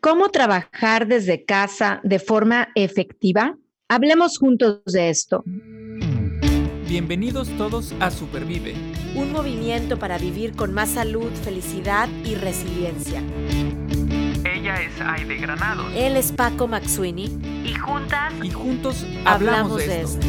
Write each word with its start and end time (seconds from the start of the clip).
¿Cómo 0.00 0.30
trabajar 0.30 1.06
desde 1.06 1.44
casa 1.44 2.00
de 2.02 2.18
forma 2.18 2.68
efectiva? 2.74 3.58
Hablemos 3.86 4.38
juntos 4.38 4.80
de 4.86 5.10
esto. 5.10 5.44
Bienvenidos 6.88 7.50
todos 7.58 7.94
a 8.00 8.10
Supervive. 8.10 8.74
Un 9.14 9.30
movimiento 9.30 9.98
para 9.98 10.16
vivir 10.16 10.56
con 10.56 10.72
más 10.72 10.92
salud, 10.92 11.30
felicidad 11.44 12.08
y 12.24 12.34
resiliencia. 12.34 13.22
Ella 14.50 14.80
es 14.80 14.98
Aide 15.02 15.36
Granado. 15.36 15.86
Él 15.94 16.16
es 16.16 16.32
Paco 16.32 16.66
Maxuini. 16.66 17.26
Y 17.66 17.74
juntas. 17.74 18.32
Y 18.42 18.48
juntos 18.48 19.06
hablamos, 19.26 19.86
de, 19.86 20.00
esto. 20.00 20.26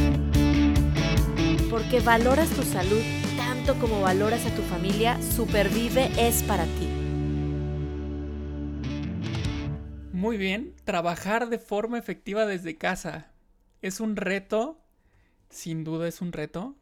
Porque 1.70 2.02
valoras 2.02 2.50
tu 2.50 2.64
salud 2.64 3.02
tanto 3.38 3.76
como 3.76 4.02
valoras 4.02 4.46
a 4.46 4.50
tu 4.50 4.64
familia, 4.64 5.18
Supervive 5.22 6.12
es 6.18 6.44
para 6.44 6.66
ti. 6.66 6.91
Muy 10.22 10.38
bien, 10.38 10.76
trabajar 10.84 11.50
de 11.50 11.58
forma 11.58 11.98
efectiva 11.98 12.46
desde 12.46 12.78
casa. 12.78 13.32
Es 13.82 14.00
un 14.00 14.16
reto, 14.16 14.80
sin 15.50 15.84
duda 15.84 16.08
es 16.08 16.22
un 16.22 16.32
reto, 16.32 16.76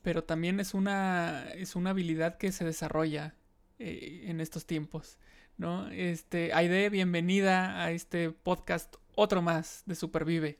pero 0.00 0.24
también 0.24 0.58
es 0.58 0.72
una, 0.72 1.50
es 1.54 1.76
una 1.76 1.90
habilidad 1.90 2.38
que 2.38 2.50
se 2.50 2.64
desarrolla 2.64 3.34
eh, 3.78 4.24
en 4.28 4.40
estos 4.40 4.64
tiempos, 4.64 5.18
¿no? 5.58 5.90
Este, 5.90 6.54
Aide, 6.54 6.88
bienvenida 6.88 7.84
a 7.84 7.90
este 7.90 8.30
podcast, 8.30 8.96
otro 9.14 9.42
más 9.42 9.82
de 9.84 9.94
Supervive. 9.94 10.58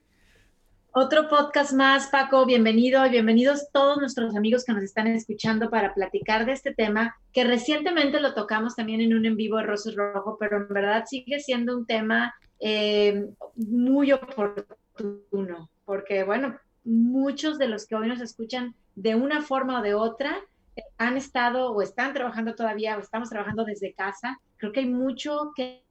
Otro 0.92 1.28
podcast 1.28 1.72
más, 1.74 2.08
Paco, 2.08 2.46
bienvenido 2.46 3.04
y 3.04 3.10
bienvenidos 3.10 3.70
todos 3.72 3.98
nuestros 3.98 4.34
amigos 4.34 4.64
que 4.64 4.72
nos 4.72 4.82
están 4.82 5.06
escuchando 5.06 5.68
para 5.68 5.92
platicar 5.92 6.46
de 6.46 6.52
este 6.52 6.72
tema 6.72 7.14
que 7.32 7.44
recientemente 7.44 8.20
lo 8.20 8.32
tocamos 8.32 8.74
también 8.74 9.02
en 9.02 9.14
un 9.14 9.26
en 9.26 9.36
vivo 9.36 9.58
de 9.58 9.64
Rosas 9.64 9.94
Rojo, 9.94 10.38
pero 10.40 10.56
en 10.56 10.68
verdad 10.68 11.04
sigue 11.06 11.40
siendo 11.40 11.76
un 11.76 11.86
tema 11.86 12.34
eh, 12.58 13.26
muy 13.54 14.12
oportuno, 14.12 15.70
porque 15.84 16.24
bueno, 16.24 16.58
muchos 16.84 17.58
de 17.58 17.68
los 17.68 17.86
que 17.86 17.94
hoy 17.94 18.08
nos 18.08 18.22
escuchan 18.22 18.74
de 18.94 19.14
una 19.14 19.42
forma 19.42 19.80
o 19.80 19.82
de 19.82 19.94
otra 19.94 20.38
eh, 20.74 20.82
han 20.96 21.18
estado 21.18 21.70
o 21.70 21.82
están 21.82 22.14
trabajando 22.14 22.54
todavía 22.54 22.96
o 22.96 23.00
estamos 23.00 23.28
trabajando 23.28 23.64
desde 23.64 23.92
casa. 23.92 24.40
Creo 24.56 24.72
que 24.72 24.80
hay 24.80 24.86
mucho 24.86 25.52
que 25.54 25.84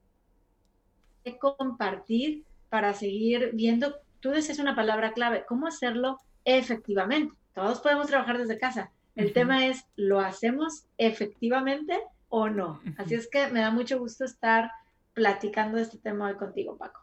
compartir 1.38 2.44
para 2.68 2.94
seguir 2.94 3.50
viendo 3.54 3.94
tú 4.20 4.32
dices 4.32 4.58
una 4.58 4.74
palabra 4.74 5.12
clave, 5.12 5.44
¿cómo 5.46 5.66
hacerlo 5.66 6.18
efectivamente? 6.44 7.34
Todos 7.54 7.80
podemos 7.80 8.06
trabajar 8.06 8.38
desde 8.38 8.58
casa. 8.58 8.90
El 9.16 9.32
tema 9.32 9.66
es, 9.66 9.84
¿lo 9.96 10.20
hacemos 10.20 10.84
efectivamente 10.96 11.98
o 12.28 12.48
no? 12.48 12.80
Así 12.98 13.14
es 13.14 13.28
que 13.28 13.48
me 13.48 13.60
da 13.60 13.72
mucho 13.72 13.98
gusto 13.98 14.24
estar 14.24 14.70
platicando 15.12 15.76
de 15.76 15.82
este 15.82 15.98
tema 15.98 16.28
hoy 16.28 16.36
contigo, 16.36 16.76
Paco. 16.76 17.00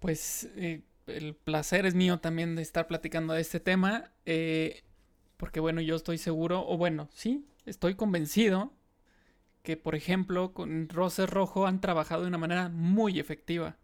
Pues 0.00 0.48
eh, 0.56 0.82
el 1.06 1.34
placer 1.34 1.84
es 1.84 1.94
mío 1.94 2.18
también 2.18 2.56
de 2.56 2.62
estar 2.62 2.86
platicando 2.86 3.34
de 3.34 3.42
este 3.42 3.60
tema, 3.60 4.12
eh, 4.24 4.84
porque 5.36 5.60
bueno, 5.60 5.82
yo 5.82 5.96
estoy 5.96 6.16
seguro, 6.16 6.66
o 6.66 6.78
bueno, 6.78 7.08
sí, 7.12 7.46
estoy 7.66 7.94
convencido 7.94 8.72
que, 9.62 9.76
por 9.76 9.94
ejemplo, 9.94 10.52
con 10.52 10.88
Roses 10.88 11.28
Rojo 11.28 11.66
han 11.66 11.80
trabajado 11.80 12.22
de 12.22 12.28
una 12.28 12.38
manera 12.38 12.68
muy 12.68 13.18
efectiva. 13.18 13.76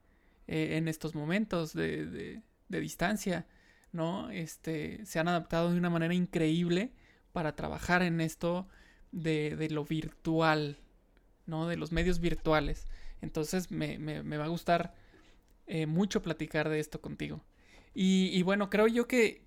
Eh, 0.53 0.77
en 0.79 0.89
estos 0.89 1.15
momentos 1.15 1.75
de, 1.75 2.43
distancia, 2.69 3.47
¿no? 3.93 4.31
Este, 4.31 5.07
se 5.07 5.21
han 5.21 5.29
adaptado 5.29 5.71
de 5.71 5.79
una 5.79 5.91
manera 5.91 6.13
increíble 6.13 6.91
para 7.31 7.55
trabajar 7.55 8.03
en 8.03 8.21
esto 8.21 8.67
de, 9.13 9.69
lo 9.71 9.85
virtual, 9.85 10.77
¿no? 11.47 11.69
De 11.69 11.77
los 11.77 11.93
medios 11.93 12.19
virtuales. 12.19 12.89
Entonces 13.21 13.71
me, 13.71 13.97
va 14.23 14.45
a 14.45 14.49
gustar 14.49 14.93
eh, 15.69 15.87
mucho 15.87 16.21
platicar 16.21 16.69
de 16.69 16.81
esto 16.81 17.01
contigo. 17.01 17.45
Y, 17.95 18.43
bueno, 18.43 18.71
creo 18.71 18.89
yo 18.89 19.07
que 19.07 19.45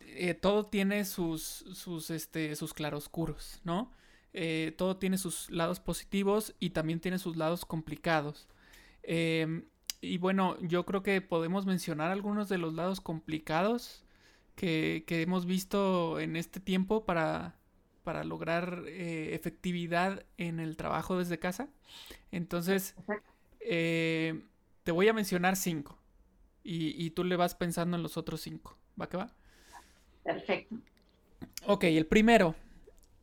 eh, 0.00 0.34
todo 0.34 0.66
tiene 0.66 1.04
sus, 1.04 1.42
sus, 1.42 2.10
este, 2.10 2.56
sus 2.56 2.74
claroscuros, 2.74 3.60
¿no? 3.62 3.92
todo 4.76 4.96
tiene 4.96 5.16
sus 5.16 5.48
lados 5.48 5.78
positivos 5.78 6.56
y 6.58 6.70
también 6.70 6.98
tiene 6.98 7.20
sus 7.20 7.36
lados 7.36 7.64
complicados. 7.64 8.48
Em, 9.04 9.66
y 10.04 10.18
bueno, 10.18 10.56
yo 10.60 10.84
creo 10.84 11.02
que 11.02 11.20
podemos 11.20 11.66
mencionar 11.66 12.10
algunos 12.10 12.48
de 12.48 12.58
los 12.58 12.74
lados 12.74 13.00
complicados 13.00 14.04
que, 14.56 15.04
hemos 15.08 15.46
visto 15.46 16.20
en 16.20 16.36
este 16.36 16.60
tiempo 16.60 17.04
para, 17.04 17.56
para 18.02 18.24
lograr 18.24 18.84
eh, 18.86 19.34
efectividad 19.34 20.24
en 20.38 20.60
el 20.60 20.76
trabajo 20.76 21.18
desde 21.18 21.38
casa. 21.38 21.68
Entonces, 22.30 22.94
eh, 23.60 24.42
te 24.82 24.92
voy 24.92 25.08
a 25.08 25.12
mencionar 25.12 25.56
cinco 25.56 25.98
y, 26.62 27.10
tú 27.10 27.24
le 27.24 27.36
vas 27.36 27.54
pensando 27.54 27.96
en 27.96 28.02
los 28.02 28.16
otros 28.16 28.40
cinco. 28.40 28.78
¿Va 29.00 29.08
que 29.08 29.16
va? 29.16 29.32
Perfecto. 30.22 30.76
Ok, 31.66 31.84
el 31.84 32.06
primero, 32.06 32.54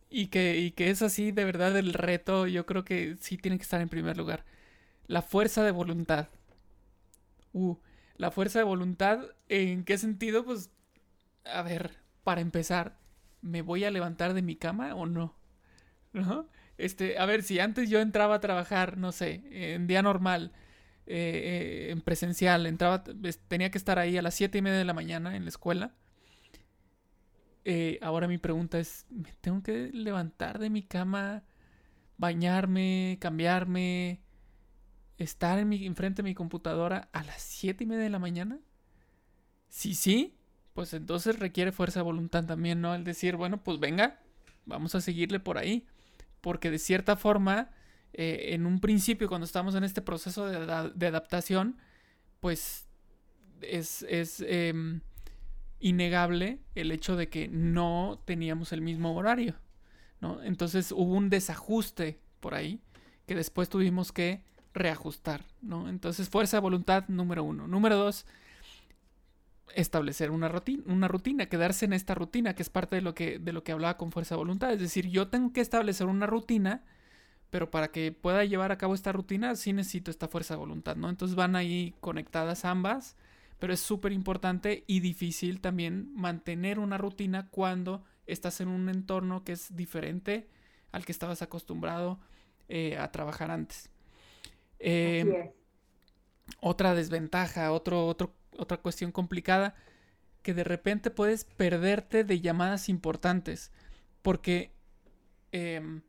y 0.10 0.28
que, 0.28 0.60
y 0.60 0.72
que 0.72 0.90
es 0.90 1.02
así 1.02 1.32
de 1.32 1.46
verdad 1.46 1.76
el 1.78 1.94
reto, 1.94 2.46
yo 2.46 2.66
creo 2.66 2.84
que 2.84 3.16
sí 3.20 3.38
tiene 3.38 3.58
que 3.58 3.64
estar 3.64 3.82
en 3.82 3.90
primer 3.90 4.18
lugar. 4.18 4.46
La 5.08 5.22
fuerza 5.22 5.64
de 5.64 5.72
voluntad. 5.72 6.28
Uh, 7.54 7.78
la 8.16 8.32
fuerza 8.32 8.60
de 8.60 8.66
voluntad, 8.66 9.20
¿en 9.50 9.84
qué 9.84 9.98
sentido? 9.98 10.46
Pues, 10.46 10.72
a 11.46 11.62
ver, 11.64 11.98
para 12.24 12.42
empezar, 12.42 13.00
¿me 13.42 13.62
voy 13.62 13.84
a 13.84 13.92
levantar 13.92 14.34
de 14.34 14.42
mi 14.42 14.56
cama 14.56 14.96
o 14.96 15.06
no? 15.06 15.36
Este, 16.78 17.18
a 17.18 17.26
ver, 17.26 17.44
si 17.44 17.60
antes 17.60 17.90
yo 17.90 18.00
entraba 18.00 18.36
a 18.36 18.40
trabajar, 18.40 18.98
no 18.98 19.12
sé, 19.12 19.42
en 19.52 19.88
día 19.88 20.02
normal, 20.02 20.52
eh, 21.08 21.88
eh, 21.88 21.92
en 21.92 22.02
presencial, 22.02 22.66
entraba, 22.66 23.04
tenía 23.48 23.72
que 23.72 23.78
estar 23.78 24.00
ahí 24.00 24.18
a 24.18 24.22
las 24.22 24.36
siete 24.36 24.60
y 24.60 24.62
media 24.62 24.78
de 24.78 24.86
la 24.86 24.94
mañana 24.94 25.36
en 25.36 25.44
la 25.44 25.50
escuela. 25.50 25.96
Eh, 27.64 28.00
ahora 28.02 28.28
mi 28.28 28.38
pregunta 28.38 28.80
es, 28.80 29.06
¿me 29.10 29.32
tengo 29.42 29.62
que 29.62 29.92
levantar 29.94 30.60
de 30.60 30.70
mi 30.70 30.84
cama, 30.84 31.44
bañarme, 32.18 33.18
cambiarme, 33.22 34.22
estar 35.24 35.60
en 35.60 35.70
mi, 35.70 35.86
enfrente 35.86 36.22
de 36.22 36.30
mi 36.30 36.36
computadora 36.36 37.10
a 37.14 37.24
las 37.24 37.42
7 37.42 37.84
y 37.84 37.88
media 37.88 38.04
de 38.04 38.10
la 38.10 38.20
mañana? 38.20 38.60
Si 39.68 39.96
sí, 39.96 40.38
pues 40.74 40.94
entonces 40.94 41.40
requiere 41.40 41.72
fuerza 41.72 42.00
de 42.00 42.04
voluntad 42.04 42.46
también, 42.46 42.82
¿no? 42.82 42.94
El 42.96 43.04
decir, 43.04 43.36
bueno, 43.36 43.64
pues 43.64 43.80
venga, 43.80 44.20
vamos 44.66 44.96
a 44.96 45.02
seguirle 45.02 45.40
por 45.40 45.58
ahí. 45.58 45.86
Porque 46.42 46.72
de 46.72 46.80
cierta 46.80 47.16
forma, 47.16 47.72
eh, 48.14 48.50
en 48.54 48.66
un 48.66 48.80
principio, 48.80 49.28
cuando 49.28 49.46
estamos 49.46 49.76
en 49.76 49.84
este 49.84 50.02
proceso 50.02 50.46
de, 50.48 51.08
adaptación, 51.08 51.78
pues 52.40 52.88
es, 53.62 54.04
es 54.10 54.44
em, 54.48 55.02
innegable 55.80 56.60
el 56.76 56.92
hecho 56.92 57.16
de 57.16 57.30
que 57.30 57.48
no 57.48 58.22
teníamos 58.26 58.72
el 58.72 58.82
mismo 58.82 59.16
horario, 59.16 59.56
¿no? 60.20 60.42
Entonces 60.44 60.92
hubo 60.92 61.14
un 61.14 61.30
desajuste 61.30 62.20
por 62.40 62.56
ahí 62.56 62.82
que 63.26 63.36
después 63.36 63.70
tuvimos 63.70 64.12
que 64.12 64.44
reajustar, 64.74 65.46
¿no? 65.62 65.90
Entonces, 65.90 66.30
fuerza 66.30 66.58
de 66.58 66.62
voluntad 66.62 67.06
número 67.08 67.44
uno. 67.44 67.68
Número 67.68 67.98
dos, 67.98 68.26
establecer 69.76 70.32
una 70.32 70.50
rutina, 70.50 70.84
una 70.88 71.08
rutina, 71.08 71.48
quedarse 71.48 71.86
en 71.86 71.94
esta 71.94 72.16
rutina, 72.16 72.56
que 72.56 72.64
es 72.64 72.70
parte 72.70 72.96
de 72.96 73.02
lo 73.02 73.14
que, 73.14 73.40
de 73.40 73.54
lo 73.54 73.64
que 73.64 73.72
hablaba 73.72 73.98
con 73.98 74.12
fuerza 74.12 74.36
de 74.36 74.40
voluntad. 74.40 74.74
Es 74.74 74.80
decir, 74.80 75.08
yo 75.10 75.28
tengo 75.28 75.54
que 75.54 75.62
establecer 75.62 76.08
una 76.08 76.28
rutina, 76.28 76.84
pero 77.50 77.70
para 77.72 77.90
que 77.90 78.12
pueda 78.12 78.46
llevar 78.46 78.72
a 78.72 78.78
cabo 78.78 78.96
esta 78.96 79.12
rutina, 79.12 79.56
sí 79.56 79.74
necesito 79.74 80.12
esta 80.12 80.28
fuerza 80.28 80.54
de 80.54 80.60
voluntad, 80.60 80.96
¿no? 80.96 81.10
Entonces 81.10 81.36
van 81.36 81.56
ahí 81.56 81.94
conectadas 82.00 82.66
ambas, 82.66 83.18
pero 83.60 83.74
es 83.74 83.80
súper 83.80 84.12
importante 84.12 84.84
y 84.88 85.02
difícil 85.02 85.62
también 85.62 86.12
mantener 86.16 86.80
una 86.80 86.98
rutina 86.98 87.50
cuando 87.50 88.04
estás 88.26 88.62
en 88.62 88.70
un 88.70 88.90
entorno 88.90 89.44
que 89.44 89.52
es 89.52 89.76
diferente 89.76 90.50
al 90.92 91.06
que 91.06 91.12
estabas 91.12 91.42
acostumbrado 91.42 92.20
eh, 92.70 92.98
a 92.98 93.12
trabajar 93.12 93.52
antes. 93.52 93.91
Em, 94.82 95.52
otra 96.60 96.96
desventaja, 96.96 97.72
otro, 97.72 98.08
otra 98.58 98.78
cuestión 98.78 99.12
complicada, 99.12 99.76
que 100.42 100.54
de 100.54 100.64
repente 100.64 101.12
puedes 101.12 101.46
perderte 101.46 102.24
de 102.24 102.42
llamadas 102.42 102.90
importantes, 102.90 103.72
porque 104.24 104.72
em, 105.52 106.02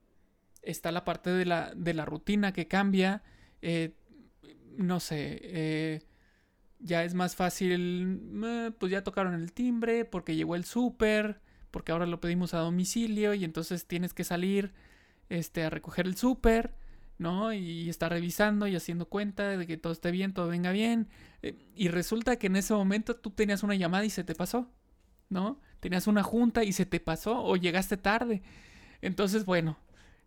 está 0.63 0.91
la 0.91 1.05
parte 1.05 1.31
de 1.31 1.45
la, 1.45 1.73
de 1.77 1.93
la 1.95 2.07
rutina 2.07 2.53
que 2.53 2.67
cambia, 2.67 3.23
eh, 3.61 3.95
no 4.77 5.01
sé, 5.01 5.39
eh, 5.43 6.03
ya 6.79 7.05
es 7.05 7.15
más 7.15 7.37
fácil, 7.37 8.73
pues 8.79 8.91
ya 8.91 9.05
tocaron 9.05 9.35
el 9.35 9.53
timbre, 9.53 10.05
porque 10.07 10.35
llegó 10.35 10.57
el 10.57 10.65
súper, 10.65 11.41
porque 11.71 11.93
ahora 11.93 12.07
lo 12.07 12.21
pedimos 12.21 12.55
a 12.55 12.59
domicilio 12.59 13.35
y 13.35 13.45
entonces 13.45 13.87
tienes 13.87 14.15
que 14.15 14.25
salir 14.25 14.73
este, 15.29 15.65
a 15.65 15.71
recoger 15.71 16.07
el 16.07 16.17
súper 16.17 16.75
¿no? 17.23 17.53
Y 17.53 17.89
está 17.89 18.09
revisando 18.09 18.67
y 18.67 18.77
haciendo 18.77 19.07
cuenta 19.07 19.57
de 19.57 19.67
que 19.67 19.77
todo 19.77 19.93
esté 19.93 20.11
bien, 20.11 20.35
todo 20.35 20.49
venga 20.49 20.73
bien. 20.73 21.09
Eh, 21.43 21.57
y 21.75 21.89
resulta 21.89 22.37
que 22.37 22.49
en 22.49 22.57
ese 22.57 22.75
momento 22.75 23.17
tú 23.17 23.31
tenías 23.31 23.63
una 23.63 23.75
llamada 23.75 24.05
y 24.05 24.11
se 24.11 24.25
te 24.25 24.35
pasó, 24.35 24.69
¿no? 25.31 25.61
Tenías 25.81 26.07
una 26.07 26.23
junta 26.23 26.65
y 26.65 26.73
se 26.73 26.87
te 26.87 27.01
pasó 27.01 27.43
o 27.43 27.57
llegaste 27.57 27.97
tarde. 27.97 28.43
Entonces, 29.01 29.45
bueno, 29.45 29.79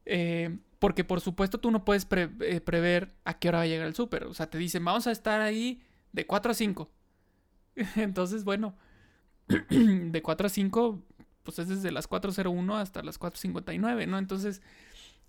eh, 0.06 0.58
Porque 0.80 1.04
por 1.04 1.22
supuesto 1.22 1.60
tú 1.60 1.72
no 1.72 1.84
puedes 1.86 2.08
eh, 2.12 2.62
prever 2.62 3.16
a 3.24 3.40
qué 3.40 3.50
hora 3.50 3.60
va 3.60 3.64
a 3.64 3.68
llegar 3.68 3.88
el 3.88 3.96
súper. 3.96 4.26
O 4.26 4.34
sea, 4.34 4.50
te 4.50 4.58
dicen, 4.58 4.86
vamos 4.86 5.08
a 5.08 5.12
estar 5.12 5.42
ahí 5.42 5.82
de 6.12 6.28
4 6.28 6.52
a 6.52 6.56
5. 6.56 6.92
Entonces, 7.96 8.44
bueno, 8.44 8.76
de 9.48 10.22
4 10.22 10.48
a 10.48 10.50
5, 10.50 11.04
pues 11.44 11.60
es 11.60 11.70
desde 11.70 11.92
las 11.92 12.10
4.01 12.10 12.80
hasta 12.80 13.02
las 13.04 13.20
4.59, 13.20 14.08
¿no? 14.08 14.20
Entonces, 14.20 14.62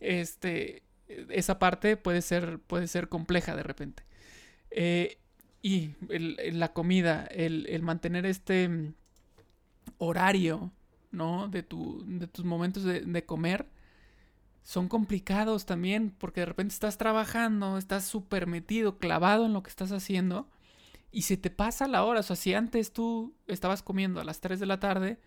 este, 0.01 0.83
esa 1.09 1.59
parte 1.59 1.97
puede 1.97 2.23
ser, 2.23 2.59
puede 2.59 2.89
ser 2.89 3.09
compleja 3.09 3.55
de 3.57 3.63
repente. 3.63 4.05
Eh, 4.71 5.19
y 5.63 5.95
la 6.53 6.73
comida, 6.73 7.25
el, 7.27 7.83
mantener 7.83 8.25
este 8.25 8.69
mm, 8.69 8.95
horario, 9.99 10.73
¿no? 11.11 11.49
De, 11.49 11.63
tu, 11.63 12.05
de 12.07 12.29
tus 12.29 12.45
momentos 12.45 12.85
de, 12.85 13.25
comer, 13.25 13.67
son 14.63 14.89
complicados 14.89 15.67
también, 15.67 16.15
porque 16.17 16.41
de 16.41 16.47
repente 16.47 16.75
estás 16.75 16.99
trabajando, 16.99 17.79
estás 17.79 18.05
súper 18.05 18.47
metido, 18.47 18.99
clavado 18.99 19.47
en 19.47 19.53
lo 19.53 19.63
que 19.63 19.71
estás 19.71 19.93
haciendo, 19.93 20.49
y 21.11 21.23
se 21.23 21.37
te 21.37 21.51
pasa 21.51 21.89
la 21.89 22.05
hora. 22.05 22.21
O 22.21 22.23
sea, 22.23 22.37
si 22.37 22.55
antes 22.55 22.93
tú 22.93 23.35
estabas 23.47 23.83
comiendo 23.83 24.21
a 24.21 24.25
las 24.25 24.41
3 24.41 24.61
de 24.61 24.67
la 24.67 24.79
tarde, 24.79 25.19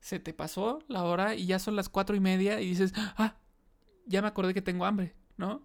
se 0.00 0.18
te 0.20 0.34
pasó 0.34 0.80
la 0.88 1.04
hora 1.04 1.34
y 1.34 1.46
ya 1.46 1.58
son 1.58 1.76
las 1.76 1.88
4 1.88 2.16
y 2.16 2.20
media 2.20 2.60
y 2.60 2.68
dices, 2.68 2.92
ah, 3.16 3.36
ya 4.08 4.22
me 4.22 4.28
acordé 4.28 4.54
que 4.54 4.62
tengo 4.62 4.84
hambre, 4.84 5.14
¿no? 5.36 5.62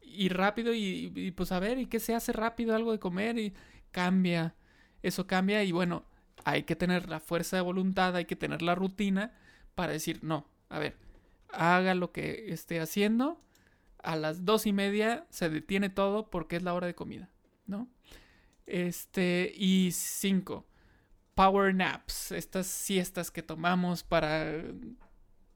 Y 0.00 0.28
rápido 0.28 0.74
y, 0.74 1.32
pues 1.36 1.52
a 1.52 1.60
ver, 1.60 1.78
¿y 1.78 1.86
qué 1.86 2.00
se 2.00 2.14
hace 2.14 2.32
rápido? 2.32 2.74
Algo 2.74 2.92
de 2.92 2.98
comer 2.98 3.38
y 3.38 3.54
cambia. 3.90 4.54
Eso 5.02 5.26
cambia 5.26 5.62
y 5.62 5.72
bueno, 5.72 6.04
hay 6.44 6.64
que 6.64 6.76
tener 6.76 7.08
la 7.08 7.20
fuerza 7.20 7.56
de 7.56 7.62
voluntad, 7.62 8.16
hay 8.16 8.24
que 8.24 8.36
tener 8.36 8.62
la 8.62 8.74
rutina 8.74 9.32
para 9.74 9.92
decir, 9.92 10.20
no, 10.22 10.46
a 10.68 10.78
ver, 10.78 10.96
haga 11.50 11.94
lo 11.94 12.12
que 12.12 12.52
esté 12.52 12.80
haciendo. 12.80 13.40
A 13.98 14.16
las 14.16 14.44
dos 14.44 14.66
y 14.66 14.72
media 14.72 15.26
se 15.30 15.48
detiene 15.48 15.88
todo 15.88 16.28
porque 16.28 16.56
es 16.56 16.62
la 16.62 16.74
hora 16.74 16.88
de 16.88 16.94
comida, 16.94 17.30
¿no? 17.66 17.88
Este, 18.66 19.52
y 19.56 19.90
cinco, 19.92 20.66
power 21.34 21.74
naps, 21.74 22.32
estas 22.32 22.66
siestas 22.66 23.30
que 23.30 23.42
tomamos 23.42 24.02
para, 24.02 24.64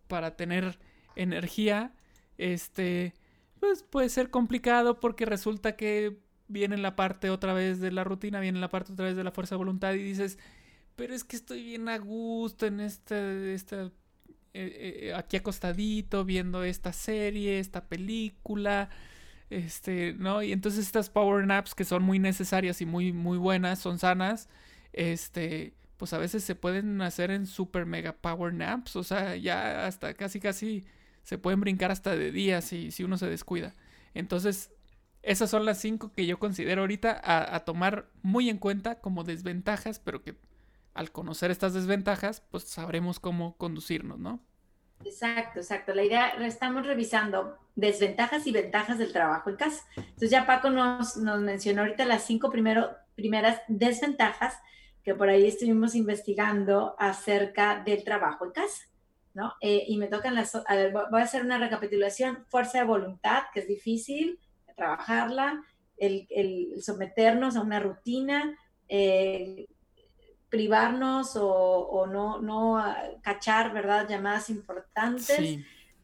para 0.07 0.37
tener 0.37 0.79
energía 1.17 1.95
este, 2.39 3.15
pues 3.61 3.83
puede 3.83 4.09
ser 4.09 4.31
complicado 4.31 5.01
porque 5.01 5.25
resulta 5.27 5.77
que 5.77 6.19
viene 6.49 6.77
la 6.77 6.97
parte 6.97 7.31
otra 7.31 7.53
vez 7.53 7.81
de 7.81 7.93
la 7.93 8.05
rutina, 8.05 8.41
viene 8.41 8.61
la 8.61 8.69
parte 8.71 8.93
otra 8.93 9.07
vez 9.07 9.17
de 9.17 9.25
la 9.25 9.33
fuerza 9.33 9.55
de 9.55 9.59
voluntad 9.59 9.95
y 9.95 10.03
dices, 10.03 10.39
pero 10.97 11.15
es 11.15 11.25
que 11.25 11.37
estoy 11.37 11.63
bien 11.65 11.89
a 11.89 11.99
gusto 11.99 12.67
en 12.67 12.81
este, 12.81 13.55
este 13.55 13.91
aquí 15.15 15.37
acostadito 15.37 16.25
viendo 16.25 16.65
esta 16.65 16.93
serie, 16.93 17.59
esta 17.59 17.89
película, 17.89 18.89
este, 19.51 20.15
¿no? 20.15 20.43
Y 20.43 20.53
entonces 20.53 20.87
estas 20.87 21.11
power 21.11 21.47
naps 21.47 21.75
que 21.75 21.85
son 21.85 22.03
muy 22.03 22.19
necesarias 22.19 22.81
y 22.81 22.87
muy, 22.87 23.13
muy 23.13 23.39
buenas, 23.39 23.79
son 23.79 23.99
sanas, 23.99 24.49
este, 24.93 25.75
pues 25.97 26.13
a 26.13 26.19
veces 26.19 26.45
se 26.45 26.55
pueden 26.55 27.01
hacer 27.03 27.31
en 27.31 27.47
super 27.47 27.87
mega 27.87 28.15
power 28.15 28.55
naps, 28.55 28.97
o 28.97 29.05
sea, 29.05 29.37
ya 29.37 29.87
hasta 29.87 30.15
casi 30.15 30.41
casi 30.41 30.85
se 31.27 31.39
pueden 31.39 31.59
brincar 31.59 31.91
hasta 31.91 32.15
de 32.15 32.31
días 32.31 32.65
si, 32.65 32.93
si 32.93 33.03
uno 33.03 33.19
se 33.19 33.29
descuida. 33.29 33.75
Entonces, 34.15 34.71
esas 35.23 35.51
son 35.51 35.65
las 35.65 35.81
cinco 35.81 36.13
que 36.13 36.25
yo 36.25 36.39
considero 36.39 36.83
ahorita 36.83 37.21
a, 37.25 37.59
tomar 37.65 38.09
muy 38.23 38.49
en 38.49 38.59
cuenta 38.59 39.01
como 39.01 39.25
desventajas, 39.25 39.99
pero 39.99 40.23
que 40.23 40.37
al 40.95 41.11
conocer 41.11 41.51
estas 41.51 41.75
desventajas, 41.75 42.45
pues 42.53 42.63
sabremos 42.63 43.19
cómo 43.19 43.57
conducirnos, 43.57 44.21
¿no? 44.21 44.39
Exacto, 45.05 45.59
exacto. 45.59 45.95
La 45.95 46.05
idea, 46.05 46.29
estamos 46.47 46.87
revisando 46.87 47.59
desventajas 47.75 48.47
y 48.47 48.53
ventajas 48.53 48.99
del 48.99 49.13
trabajo 49.13 49.51
en 49.51 49.57
casa. 49.57 49.85
Entonces 49.97 50.31
ya 50.31 50.47
Paco 50.47 50.71
nos, 50.71 51.17
nos 51.17 51.41
mencionó 51.41 51.81
ahorita 51.81 52.05
las 52.05 52.23
cinco 52.23 52.53
primero, 52.53 52.91
primeras 53.17 53.63
desventajas 53.67 54.55
que 55.03 55.17
por 55.17 55.29
ahí 55.29 55.49
estuvimos 55.49 55.97
investigando 55.97 56.95
acerca 57.01 57.83
del 57.83 58.05
trabajo 58.05 58.45
en 58.45 58.53
casa. 58.53 58.87
¿No? 59.37 59.53
Eh, 59.61 59.85
y 59.87 59.99
me 59.99 60.09
tocan 60.09 60.35
las, 60.35 60.55
a 60.55 60.75
ver, 60.75 60.93
voy 60.93 61.21
a 61.21 61.25
hacer 61.25 61.43
una 61.43 61.59
recapitulación, 61.59 62.47
fuerza 62.49 62.79
de 62.79 62.85
voluntad, 62.85 63.43
que 63.53 63.61
es 63.61 63.69
difícil 63.69 64.41
trabajarla, 64.75 65.63
el, 65.99 66.27
el 66.31 66.83
someternos 66.83 67.55
a 67.57 67.61
una 67.61 67.79
rutina, 67.79 68.59
eh, 68.89 69.67
privarnos 70.49 71.37
o, 71.37 71.51
o, 71.51 72.07
no, 72.07 72.41
no 72.41 72.83
cachar, 73.23 73.75
¿verdad? 73.75 74.09
Llamadas 74.09 74.49
importantes. 74.49 75.59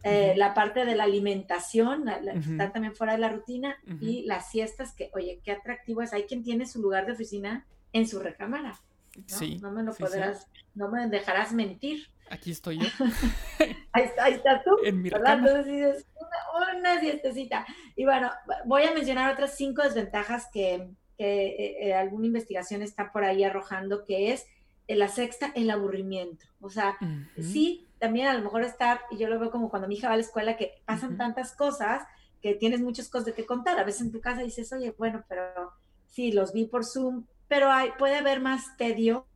Eh, 0.05 0.35
la 0.37 0.53
parte 0.53 0.85
de 0.85 0.97
la 0.97 1.05
alimentación, 1.05 2.05
la, 2.07 2.17
estar 2.33 2.73
también 2.73 2.95
fuera 2.95 3.13
de 3.13 3.21
la 3.21 3.29
rutina 3.29 3.79
y 4.01 4.25
las 4.27 4.51
siestas, 4.51 4.95
que, 4.95 5.11
oye, 5.15 5.41
qué 5.45 5.53
atractivo 5.53 6.03
es. 6.03 6.13
Hay 6.13 6.25
quien 6.25 6.43
tiene 6.43 6.67
su 6.67 6.83
lugar 6.83 7.07
de 7.07 7.13
oficina 7.13 7.67
en 7.93 8.07
su 8.09 8.19
recámara. 8.19 8.81
¿No? 9.17 9.59
no 9.61 9.71
me 9.73 9.83
lo 9.83 9.95
podrás, 9.95 10.49
no 10.75 10.89
me 10.89 11.09
dejarás 11.09 11.53
mentir. 11.53 12.09
Aquí 12.31 12.51
estoy 12.51 12.79
yo. 12.79 12.87
ahí, 13.93 14.05
está, 14.05 14.25
ahí 14.25 14.35
está 14.35 14.63
tú. 14.63 14.71
En 14.85 15.03
mi. 15.03 15.11
Entonces 15.11 15.67
dices, 15.67 16.07
una, 16.17 16.79
una 16.79 17.01
siestecita. 17.01 17.67
Y 17.95 18.05
bueno, 18.05 18.31
voy 18.65 18.85
a 18.85 18.95
mencionar 18.95 19.33
otras 19.33 19.55
cinco 19.57 19.83
desventajas 19.83 20.49
que, 20.53 20.89
que 21.19 21.47
eh, 21.47 21.89
eh, 21.89 21.95
alguna 21.95 22.27
investigación 22.27 22.83
está 22.83 23.13
por 23.13 23.25
ahí 23.25 23.45
arrojando, 23.45 24.05
que 24.05 24.33
es 24.33 24.47
eh, 24.89 24.97
la 24.97 25.09
sexta, 25.09 25.53
el 25.55 25.71
aburrimiento. 25.71 26.47
O 26.61 26.71
sea, 26.71 26.97
sí, 27.39 27.87
también 27.99 28.29
a 28.29 28.35
lo 28.35 28.43
mejor 28.43 28.63
estar, 28.63 29.03
y 29.11 29.19
yo 29.19 29.29
lo 29.29 29.39
veo 29.39 29.51
como 29.51 29.69
cuando 29.69 29.89
mi 29.89 29.97
hija 29.97 30.09
va 30.09 30.15
a 30.15 30.17
la 30.17 30.23
escuela, 30.23 30.57
que 30.57 30.83
pasan 30.87 31.17
tantas 31.19 31.55
cosas 31.55 32.03
que 32.41 32.55
tienes 32.55 32.81
muchas 32.81 33.09
cosas 33.09 33.27
de 33.27 33.35
que 33.35 33.47
contar. 33.47 33.79
A 33.79 33.85
veces 33.85 34.03
en 34.03 34.13
tu 34.13 34.21
casa 34.21 34.43
dices, 34.43 34.73
oye, 34.73 34.95
bueno, 34.99 35.25
pero 35.29 35.73
sí, 36.09 36.33
los 36.33 36.53
vi 36.53 36.65
por 36.65 36.85
Zoom, 36.85 37.27
pero 37.53 37.71
hay, 37.71 37.91
puede 37.99 38.17
haber 38.17 38.41
más 38.41 38.79
tedio 38.79 39.27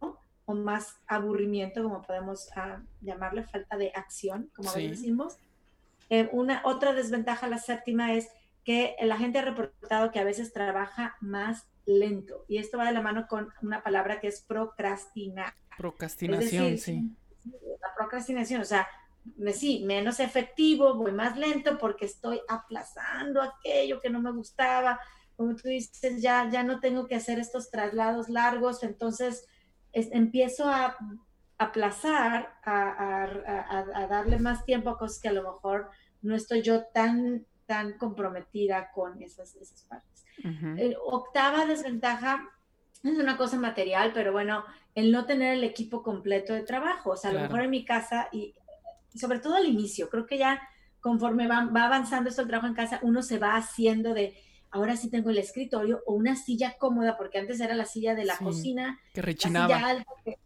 o 0.47 0.55
más 0.55 0.97
aburrimiento, 1.07 1.83
como 1.83 2.01
podemos 2.01 2.49
ah, 2.57 2.81
llamarle, 3.03 3.45
falta 3.45 3.77
de 3.77 3.93
acción, 3.95 4.51
como 4.57 4.73
decimos. 4.73 5.37
Eh, 6.09 6.27
una, 6.33 6.63
otra 6.65 6.95
desventaja, 6.95 7.47
la 7.47 7.59
séptima, 7.59 8.15
es 8.15 8.31
que 8.65 8.97
la 9.03 9.19
gente 9.19 9.39
ha 9.39 9.43
reportado 9.43 10.13
que 10.13 10.19
a 10.19 10.25
veces 10.25 10.55
trabaja 10.55 11.19
más 11.21 11.67
lento. 11.85 12.47
Y 12.49 12.57
esto 12.57 12.79
va 12.79 12.87
de 12.87 12.93
la 12.93 13.03
mano 13.03 13.27
con 13.29 13.53
una 13.61 13.83
palabra 13.83 14.19
que 14.19 14.29
es 14.29 14.41
procrastinar. 14.41 15.53
Procrastinación, 15.77 16.79
sí. 16.79 17.11
La 17.45 17.95
procrastinación, 17.95 18.63
o 18.63 18.65
sea, 18.65 18.89
sí, 19.53 19.85
menos 19.85 20.21
efectivo, 20.21 20.95
voy 20.95 21.13
más 21.13 21.37
lento 21.37 21.77
porque 21.77 22.07
estoy 22.07 22.41
aplazando 22.49 23.43
aquello 23.43 24.01
que 24.01 24.09
no 24.09 24.23
me 24.23 24.33
gustaba. 24.33 24.99
Como 25.37 25.55
tú 25.55 25.69
dices, 25.69 26.23
ya, 26.23 26.49
ya 26.51 26.63
no 26.63 26.81
tengo 26.81 27.07
que 27.07 27.15
hacer 27.15 27.39
estos 27.39 27.71
traslados 27.71 28.29
largos, 28.29 28.83
entonces 28.83 29.47
empiezo 29.93 30.69
a 30.69 30.97
aplazar, 31.59 32.55
a, 32.65 34.07
darle 34.11 34.39
más 34.39 34.65
tiempo 34.65 34.91
a 34.91 34.99
cosas 34.99 35.21
que 35.21 35.29
a 35.29 35.33
lo 35.33 35.43
mejor 35.43 35.91
no 36.23 36.35
estoy 36.35 36.63
yo 36.63 36.85
tan, 36.85 37.47
tan 37.67 37.97
comprometida 37.99 38.91
con 38.93 39.23
esas, 39.23 39.55
esas 39.57 39.85
partes. 39.85 40.25
octava 41.05 41.67
desventaja 41.67 42.49
es 43.03 43.19
una 43.19 43.37
cosa 43.37 43.59
material, 43.59 44.13
pero 44.13 44.33
bueno, 44.33 44.65
el 44.95 45.13
no 45.13 45.27
tener 45.27 45.55
el 45.55 45.65
equipo 45.65 46.03
completo 46.03 46.53
de 46.53 46.63
trabajo. 46.63 47.11
O 47.11 47.17
sea, 47.17 47.31
a 47.31 47.35
lo 47.35 47.41
mejor 47.41 47.61
en 47.63 47.71
mi 47.71 47.85
casa 47.85 48.29
y, 48.33 48.55
sobre 49.15 49.39
todo 49.39 49.57
al 49.57 49.67
inicio, 49.67 50.09
creo 50.09 50.27
que 50.27 50.39
ya 50.39 50.61
conforme 51.01 51.47
va, 51.47 51.67
va 51.67 51.85
avanzando 51.85 52.31
esto 52.31 52.43
el 52.43 52.49
trabajo 52.49 52.67
en 52.67 52.75
casa, 52.75 52.99
uno 53.03 53.23
se 53.23 53.39
va 53.39 53.57
haciendo 53.57 54.13
de, 54.13 54.37
ahora 54.77 54.97
sí 54.97 55.11
tengo 55.11 55.31
el 55.31 55.39
escritorio 55.39 56.03
o 56.07 56.15
una 56.15 56.37
silla 56.37 56.77
cómoda, 56.79 57.17
porque 57.17 57.39
antes 57.39 57.61
era 57.61 57.75
la 57.75 57.87
silla 57.87 58.15
de 58.15 58.25
la 58.25 58.37
cocina. 58.37 59.01
Que 59.13 59.23
rechinaba. 59.23 60.05
que 60.25 60.39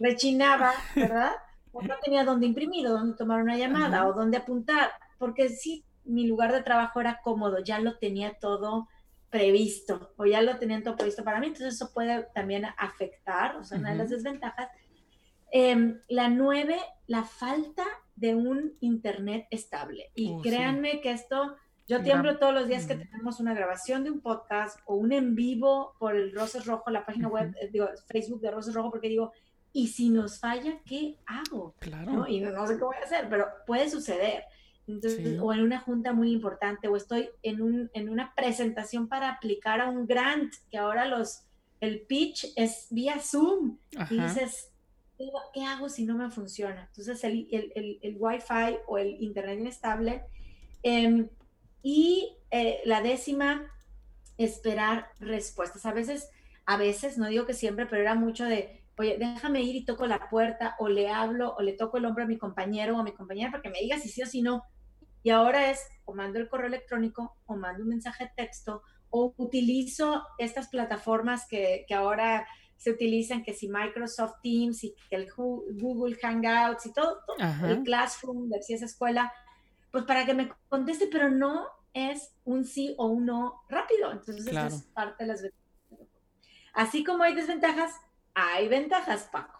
rechinaba, 0.00 0.72
¿verdad? 0.96 1.32
O 1.72 1.82
no 1.82 1.94
tenía 2.02 2.24
dónde 2.24 2.46
imprimir 2.46 2.86
o 2.86 2.92
dónde 2.92 3.16
tomar 3.16 3.42
una 3.42 3.56
llamada 3.56 4.06
o 4.06 4.12
dónde 4.12 4.38
apuntar, 4.38 4.90
porque 5.18 5.48
sí, 5.48 5.84
mi 6.04 6.26
lugar 6.26 6.52
de 6.52 6.62
trabajo 6.62 7.00
era 7.00 7.20
cómodo, 7.22 7.62
ya 7.62 7.78
lo 7.78 7.98
tenía 7.98 8.38
todo 8.38 8.88
previsto 9.28 10.12
o 10.16 10.26
ya 10.26 10.40
lo 10.40 10.58
tenían 10.58 10.82
todo 10.82 10.96
previsto 10.96 11.24
para 11.24 11.40
mí, 11.40 11.48
entonces 11.48 11.74
eso 11.74 11.92
puede 11.92 12.28
también 12.34 12.66
afectar, 12.78 13.56
o 13.56 13.64
sea, 13.64 13.78
una 13.78 13.90
de 13.90 13.96
las 13.96 14.10
desventajas. 14.10 14.68
Em, 15.50 16.00
la 16.08 16.28
nueve, 16.28 16.78
la 17.06 17.24
falta 17.24 17.84
de 18.14 18.34
un 18.34 18.76
internet 18.80 19.46
estable. 19.50 20.10
Y 20.14 20.32
oh, 20.32 20.40
créanme 20.40 21.00
que 21.00 21.10
esto 21.10 21.56
yo 21.86 22.02
tiemblo 22.02 22.38
todos 22.38 22.54
los 22.54 22.66
días 22.66 22.86
que 22.86 22.96
tenemos 22.96 23.40
una 23.40 23.52
grabación 23.52 24.04
de 24.04 24.10
un 24.10 24.20
podcast 24.20 24.78
o 24.86 24.94
un 24.94 25.12
en 25.12 25.34
vivo 25.34 25.94
por 25.98 26.16
el 26.16 26.32
Roses 26.32 26.64
Rojo, 26.64 26.90
la 26.90 27.04
página 27.04 27.28
web, 27.28 27.54
eh, 27.60 27.68
digo, 27.70 27.88
Facebook 28.08 28.40
de 28.40 28.50
Roses 28.50 28.74
Rojo, 28.74 28.90
porque 28.90 29.08
digo, 29.08 29.32
¿y 29.72 29.88
si 29.88 30.08
nos 30.08 30.40
falla, 30.40 30.80
qué 30.86 31.18
hago? 31.26 31.74
Claro. 31.80 32.26
Y 32.26 32.40
no, 32.40 32.66
sé 32.66 32.78
qué 32.78 32.84
voy 32.84 32.96
a 32.96 33.04
hacer, 33.04 33.28
pero 33.28 33.46
puede 33.66 33.90
suceder. 33.90 34.44
Entonces, 34.86 35.38
o 35.40 35.52
en 35.52 35.60
una 35.60 35.80
junta 35.80 36.12
muy 36.12 36.32
importante, 36.32 36.88
o 36.88 36.96
estoy 36.96 37.28
en, 37.42 37.60
un, 37.60 37.90
en 37.92 38.08
una 38.08 38.34
presentación 38.34 39.08
para 39.08 39.30
aplicar 39.30 39.80
a 39.80 39.90
un 39.90 40.06
grant, 40.06 40.54
que 40.70 40.78
ahora 40.78 41.06
los, 41.06 41.42
el 41.80 42.02
pitch 42.02 42.52
es 42.56 42.86
vía 42.90 43.18
Zoom. 43.18 43.78
Y 44.10 44.20
dices, 44.20 44.70
¿qué 45.52 45.64
hago 45.64 45.88
si 45.90 46.04
no 46.04 46.16
me 46.16 46.30
funciona? 46.30 46.86
Entonces, 46.88 47.24
el, 47.24 47.46
el, 47.50 47.72
el, 47.74 47.98
el 48.02 48.16
Wi-Fi 48.18 48.78
o 48.86 48.96
el 48.96 49.22
Internet 49.22 49.58
inestable. 49.60 50.24
Eh, 50.82 51.28
Y 51.84 52.38
eh, 52.50 52.80
la 52.86 53.02
décima, 53.02 53.70
esperar 54.38 55.10
respuestas. 55.20 55.84
A 55.84 55.92
veces, 55.92 56.30
a 56.64 56.78
veces, 56.78 57.18
no 57.18 57.28
digo 57.28 57.44
que 57.44 57.52
siempre, 57.52 57.84
pero 57.84 58.00
era 58.00 58.14
mucho 58.14 58.46
de, 58.46 58.82
oye, 58.96 59.18
déjame 59.18 59.60
ir 59.60 59.76
y 59.76 59.84
toco 59.84 60.06
la 60.06 60.30
puerta, 60.30 60.76
o 60.78 60.88
le 60.88 61.10
hablo, 61.10 61.54
o 61.56 61.62
le 61.62 61.74
toco 61.74 61.98
el 61.98 62.06
hombro 62.06 62.24
a 62.24 62.26
mi 62.26 62.38
compañero 62.38 62.96
o 62.96 63.00
a 63.00 63.04
mi 63.04 63.12
compañera 63.12 63.50
para 63.50 63.62
que 63.62 63.68
me 63.68 63.80
diga 63.80 63.98
si 63.98 64.08
sí 64.08 64.22
o 64.22 64.26
si 64.26 64.40
no. 64.40 64.64
Y 65.22 65.28
ahora 65.28 65.70
es, 65.70 65.86
o 66.06 66.14
mando 66.14 66.38
el 66.38 66.48
correo 66.48 66.68
electrónico, 66.68 67.36
o 67.44 67.54
mando 67.54 67.82
un 67.82 67.90
mensaje 67.90 68.24
de 68.24 68.32
texto, 68.34 68.82
o 69.10 69.34
utilizo 69.36 70.24
estas 70.38 70.68
plataformas 70.68 71.46
que, 71.46 71.84
que 71.86 71.94
ahora 71.94 72.46
se 72.76 72.90
utilizan, 72.90 73.42
que 73.42 73.52
si 73.54 73.68
Microsoft 73.68 74.40
Teams 74.42 74.84
y 74.84 74.94
que 75.08 75.16
el 75.16 75.28
Google 75.34 76.16
Hangouts 76.16 76.86
y 76.86 76.92
todo, 76.92 77.20
el 77.66 77.82
Classroom 77.82 78.48
de 78.48 78.62
si 78.62 78.74
esa 78.74 78.86
escuela, 78.86 79.32
pues 79.94 80.06
para 80.06 80.26
que 80.26 80.34
me 80.34 80.50
conteste, 80.68 81.06
pero 81.06 81.30
no 81.30 81.68
es 81.92 82.34
un 82.42 82.64
sí 82.64 82.96
o 82.98 83.06
un 83.06 83.26
no 83.26 83.62
rápido. 83.68 84.10
Entonces, 84.10 84.44
es 84.48 84.82
parte 84.92 85.22
de 85.22 85.28
las 85.28 85.40
ventajas. 85.40 86.08
Así 86.72 87.04
como 87.04 87.22
hay 87.22 87.36
desventajas, 87.36 87.92
hay 88.34 88.66
ventajas, 88.66 89.28
Paco. 89.30 89.56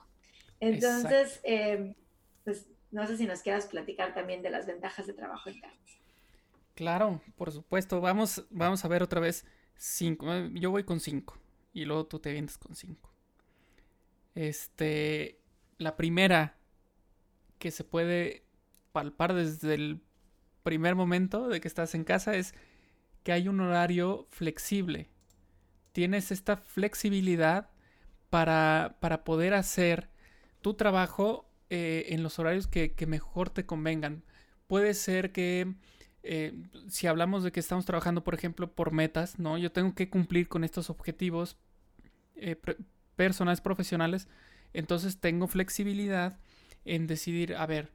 Entonces, 0.59 1.41
eh, 1.45 1.95
pues 2.43 2.67
no 2.91 3.07
sé 3.07 3.17
si 3.17 3.27
nos 3.27 3.43
quieras 3.43 3.67
platicar 3.67 4.13
también 4.13 4.43
de 4.43 4.51
las 4.51 4.67
ventajas 4.67 5.07
de 5.07 5.13
trabajo 5.13 5.51
en 5.51 5.61
casa. 5.61 5.77
Claro, 6.75 7.21
por 7.37 7.53
supuesto. 7.53 8.01
Vamos, 8.01 8.45
vamos 8.51 8.85
a 8.85 8.89
ver 8.89 9.05
otra 9.05 9.21
vez 9.21 9.47
cinco. 9.77 10.35
Eh, 10.35 10.51
yo 10.55 10.73
voy 10.73 10.83
con 10.83 10.99
cinco. 10.99 11.39
Y 11.73 11.85
luego 11.85 12.07
tú 12.07 12.19
te 12.19 12.33
vienes 12.33 12.59
con 12.59 12.75
cinco. 12.75 13.09
Este. 14.35 15.41
La 15.79 15.95
primera 15.95 16.57
que 17.61 17.71
se 17.71 17.85
puede 17.85 18.43
palpar 18.91 19.33
desde 19.33 19.75
el 19.75 20.01
primer 20.65 20.97
momento 20.97 21.49
de 21.49 21.61
que 21.61 21.69
estás 21.69 21.95
en 21.95 22.03
casa 22.03 22.35
es 22.35 22.55
que 23.23 23.31
hay 23.31 23.47
un 23.47 23.61
horario 23.61 24.27
flexible. 24.31 25.09
Tienes 25.93 26.33
esta 26.33 26.57
flexibilidad 26.57 27.71
para, 28.31 28.97
para 28.99 29.23
poder 29.23 29.55
hacer 29.55 30.09
tu 30.61 30.75
trabajo 30.75 31.49
eh, 31.71 32.07
en 32.09 32.23
los 32.23 32.39
horarios 32.39 32.67
que, 32.67 32.93
mejor 33.07 33.51
te 33.51 33.67
convengan. 33.67 34.25
Puede 34.67 34.95
ser 34.95 35.31
que 35.31 35.75
eh, 36.23 36.55
si 36.89 37.07
hablamos 37.07 37.45
de 37.45 37.53
que 37.53 37.61
estamos 37.61 37.85
trabajando, 37.85 38.25
por 38.25 38.35
ejemplo, 38.35 38.75
por 38.75 38.91
metas, 38.91 39.39
¿no? 39.39 39.59
Yo 39.59 39.71
tengo 39.71 39.95
que 39.95 40.11
cumplir 40.11 40.49
con 40.49 40.65
estos 40.65 40.91
objetivos 40.91 41.57
eh, 42.37 42.57
personales, 43.17 43.61
profesionales. 43.61 44.27
Entonces 44.73 45.21
tengo 45.21 45.47
flexibilidad 45.47 46.39
en 46.85 47.07
decidir, 47.07 47.55
a 47.55 47.67
ver, 47.67 47.93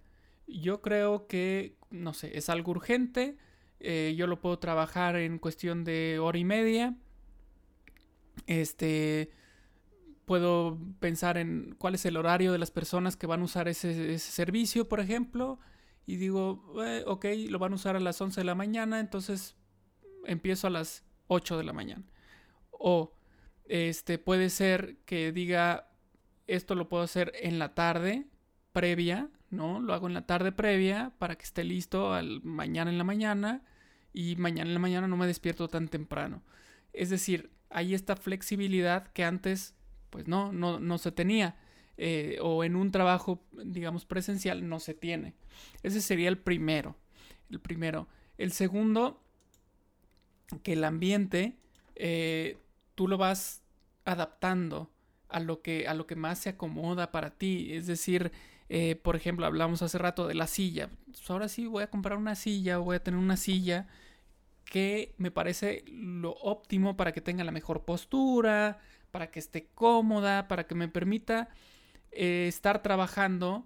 yo 0.50 0.82
creo 0.82 1.28
que, 1.28 1.78
no 1.90 2.14
sé, 2.14 2.38
es 2.38 2.50
algo 2.50 2.72
urgente. 2.72 3.38
Eh, 3.80 4.16
yo 4.18 4.28
lo 4.28 4.42
puedo 4.42 4.60
trabajar 4.60 5.16
en 5.16 5.40
cuestión 5.40 5.84
de 5.84 6.20
hora 6.20 6.38
y 6.38 6.46
media. 6.46 6.98
Este, 8.48 9.32
puedo 10.26 10.78
pensar 11.00 11.38
en 11.38 11.76
cuál 11.78 11.96
es 11.96 12.06
el 12.06 12.16
horario 12.16 12.52
de 12.52 12.60
las 12.60 12.72
personas 12.72 13.18
que 13.18 13.28
van 13.28 13.42
a 13.42 13.46
usar 13.46 13.68
ese, 13.68 14.20
servicio, 14.20 14.88
por 14.88 15.00
ejemplo 15.00 15.60
y 16.06 16.18
digo, 16.18 16.76
eh, 16.86 17.04
ok, 17.06 17.26
lo 17.50 17.60
van 17.60 17.72
a 17.72 17.76
usar 17.76 17.96
a 17.96 18.00
las 18.00 18.22
11 18.22 18.42
de 18.42 18.46
la 18.46 18.56
mañana, 18.56 19.00
entonces 19.00 19.56
empiezo 20.26 20.68
a 20.68 20.70
las 20.70 21.04
8 21.28 21.58
de 21.58 21.64
la 21.64 21.74
mañana. 21.74 22.04
O 22.72 23.14
este 23.66 24.20
puede 24.20 24.52
ser 24.52 24.98
que 25.06 25.32
diga, 25.32 25.90
esto 26.48 26.76
lo 26.76 26.90
puedo 26.90 27.04
hacer 27.04 27.32
en 27.36 27.58
la 27.58 27.74
tarde 27.74 28.28
previa, 28.72 29.30
¿no? 29.52 29.80
Lo 29.80 29.94
hago 29.94 30.08
en 30.08 30.14
la 30.14 30.26
tarde 30.26 30.52
previa 30.52 31.12
para 31.18 31.36
que 31.36 31.44
esté 31.44 31.64
listo 31.64 32.14
al 32.14 32.42
mañana 32.44 32.92
en 32.92 32.98
la 32.98 33.04
mañana 33.04 33.64
y 34.14 34.36
mañana 34.36 34.70
en 34.70 34.74
la 34.74 34.80
mañana 34.80 35.08
no 35.08 35.18
me 35.18 35.28
despierto 35.28 35.68
tan 35.68 35.88
temprano. 35.88 36.44
Es 36.94 37.10
decir, 37.10 37.52
hay 37.70 37.94
esta 37.94 38.16
flexibilidad 38.16 39.08
que 39.14 39.24
antes 39.24 39.76
pues 40.10 40.28
no, 40.28 40.52
no, 40.52 40.80
no 40.80 40.98
se 40.98 41.12
tenía. 41.12 41.56
Eh, 42.02 42.38
o 42.42 42.64
en 42.64 42.78
un 42.78 42.92
trabajo, 42.92 43.44
digamos, 43.52 44.06
presencial 44.06 44.68
no 44.70 44.80
se 44.80 44.94
tiene. 44.94 45.34
Ese 45.84 46.02
sería 46.02 46.30
el 46.30 46.38
primero. 46.38 46.96
El 47.50 47.60
primero. 47.60 48.08
El 48.38 48.54
segundo, 48.54 49.22
que 50.64 50.74
el 50.74 50.84
ambiente 50.84 51.58
eh, 51.96 52.58
tú 52.96 53.08
lo 53.08 53.18
vas 53.18 53.64
adaptando 54.06 54.90
a 55.30 55.40
lo 55.40 55.62
que, 55.62 55.88
a 55.88 55.94
lo 55.94 56.08
que 56.08 56.16
más 56.16 56.40
se 56.40 56.50
acomoda 56.50 57.12
para 57.12 57.32
ti. 57.32 57.74
Es 57.74 57.88
decir, 57.88 58.32
eh, 58.70 58.96
por 58.96 59.16
ejemplo, 59.16 59.46
hablamos 59.46 59.82
hace 59.82 59.98
rato 59.98 60.28
de 60.28 60.36
la 60.36 60.48
silla. 60.48 60.90
Pues 61.06 61.30
ahora 61.30 61.48
sí 61.48 61.68
voy 61.68 61.84
a 61.84 61.90
comprar 61.90 62.18
una 62.18 62.36
silla, 62.36 62.78
voy 62.78 62.98
a 62.98 63.04
tener 63.04 63.20
una 63.20 63.38
silla 63.38 63.88
que 64.66 65.16
me 65.18 65.32
parece 65.32 65.84
lo 65.88 66.32
óptimo 66.34 66.96
para 66.96 67.12
que 67.12 67.22
tenga 67.22 67.44
la 67.44 67.52
mejor 67.52 67.86
postura, 67.86 68.80
para 69.12 69.32
que 69.32 69.40
esté 69.40 69.68
cómoda, 69.74 70.48
para 70.48 70.68
que 70.68 70.76
me 70.76 70.88
permita 70.88 71.50
eh, 72.12 72.46
estar 72.48 72.84
trabajando 72.84 73.66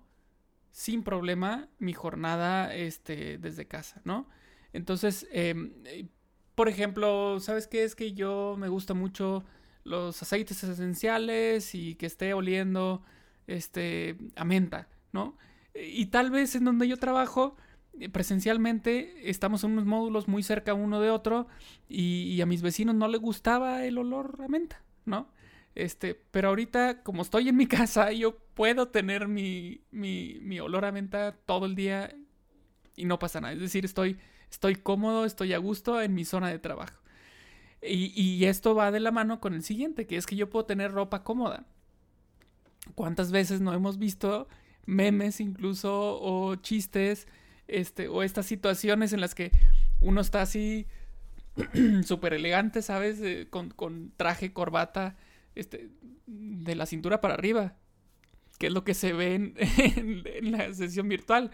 sin 0.72 1.04
problema 1.04 1.68
mi 1.80 1.94
jornada 1.94 2.74
este, 2.74 3.38
desde 3.38 3.68
casa, 3.68 4.02
¿no? 4.06 4.28
Entonces, 4.72 5.28
em, 5.32 5.74
eh, 5.86 6.08
por 6.56 6.70
ejemplo, 6.70 7.40
¿sabes 7.40 7.68
qué? 7.68 7.84
Es 7.84 7.96
que 7.96 8.14
yo 8.14 8.56
me 8.58 8.70
gusta 8.70 8.94
mucho 8.94 9.44
los 9.84 10.22
aceites 10.22 10.64
esenciales 10.64 11.76
y 11.76 11.96
que 11.96 12.06
esté 12.06 12.34
oliendo 12.34 13.04
este, 13.48 14.18
a 14.36 14.46
menta, 14.46 14.88
¿no? 15.12 15.38
Y 15.76 16.08
tal 16.08 16.32
vez 16.32 16.56
en 16.56 16.66
donde 16.66 16.88
yo 16.88 16.98
trabajo 16.98 17.58
eh, 18.00 18.10
presencialmente 18.10 19.30
estamos 19.30 19.64
en 19.64 19.72
unos 19.72 19.86
módulos 19.86 20.28
muy 20.28 20.44
cerca 20.44 20.74
uno 20.74 21.00
de 21.00 21.10
otro 21.10 21.48
y, 21.88 22.40
a 22.42 22.46
mis 22.46 22.62
vecinos 22.62 22.96
no 22.96 23.08
les 23.08 23.22
gustaba 23.22 23.86
el 23.86 23.98
olor 23.98 24.40
a 24.44 24.48
menta, 24.48 24.82
¿no? 25.06 25.28
Este, 25.76 26.16
pero 26.32 26.50
ahorita, 26.50 27.04
como 27.04 27.22
estoy 27.22 27.50
en 27.50 27.58
mi 27.58 27.68
casa, 27.68 28.12
yo 28.12 28.38
puedo 28.54 28.90
tener 28.90 29.28
mi, 29.28 29.82
mi, 29.92 30.40
mi 30.42 30.60
olor 30.60 30.86
a 30.86 30.92
menta 30.92 31.36
todo 31.46 31.66
el 31.66 31.76
día 31.76 32.16
y 32.96 33.06
no 33.06 33.20
pasa 33.20 33.42
nada. 33.42 33.54
Es 33.54 33.60
decir, 33.60 33.86
estoy, 33.86 34.18
estoy 34.50 34.76
cómodo, 34.76 35.26
estoy 35.26 35.54
a 35.54 35.58
gusto 35.58 36.02
en 36.02 36.14
mi 36.14 36.26
zona 36.26 36.50
de 36.50 36.60
trabajo. 36.60 37.03
Y, 37.86 38.14
y, 38.20 38.46
esto 38.46 38.76
va 38.76 38.92
de 38.92 39.00
la 39.00 39.12
mano 39.12 39.40
con 39.40 39.54
el 39.54 39.64
siguiente, 39.64 40.08
que 40.08 40.16
es 40.18 40.26
que 40.26 40.36
yo 40.36 40.50
puedo 40.50 40.66
tener 40.66 40.92
ropa 40.92 41.24
cómoda. 41.24 41.66
¿Cuántas 42.96 43.32
veces 43.32 43.62
no 43.62 43.74
hemos 43.74 43.98
visto 43.98 44.48
memes 44.86 45.40
incluso 45.40 46.20
o 46.22 46.56
chistes 46.56 47.28
este, 47.68 48.08
o 48.08 48.24
estas 48.24 48.46
situaciones 48.46 49.14
en 49.14 49.22
las 49.22 49.36
que 49.36 49.52
uno 50.02 50.22
está 50.22 50.42
así 50.42 50.88
súper 52.04 52.34
elegante, 52.34 52.82
¿sabes? 52.82 53.20
Eh, 53.22 53.48
con, 53.50 53.70
con 53.70 54.12
traje, 54.18 54.54
corbata 54.54 55.16
este, 55.56 55.90
de 56.26 56.76
la 56.76 56.86
cintura 56.86 57.22
para 57.22 57.36
arriba, 57.36 57.76
que 58.58 58.68
es 58.68 58.74
lo 58.74 58.84
que 58.84 58.94
se 58.94 59.14
ve 59.14 59.36
en, 59.36 59.52
la 60.52 60.74
sesión 60.74 61.08
virtual. 61.08 61.52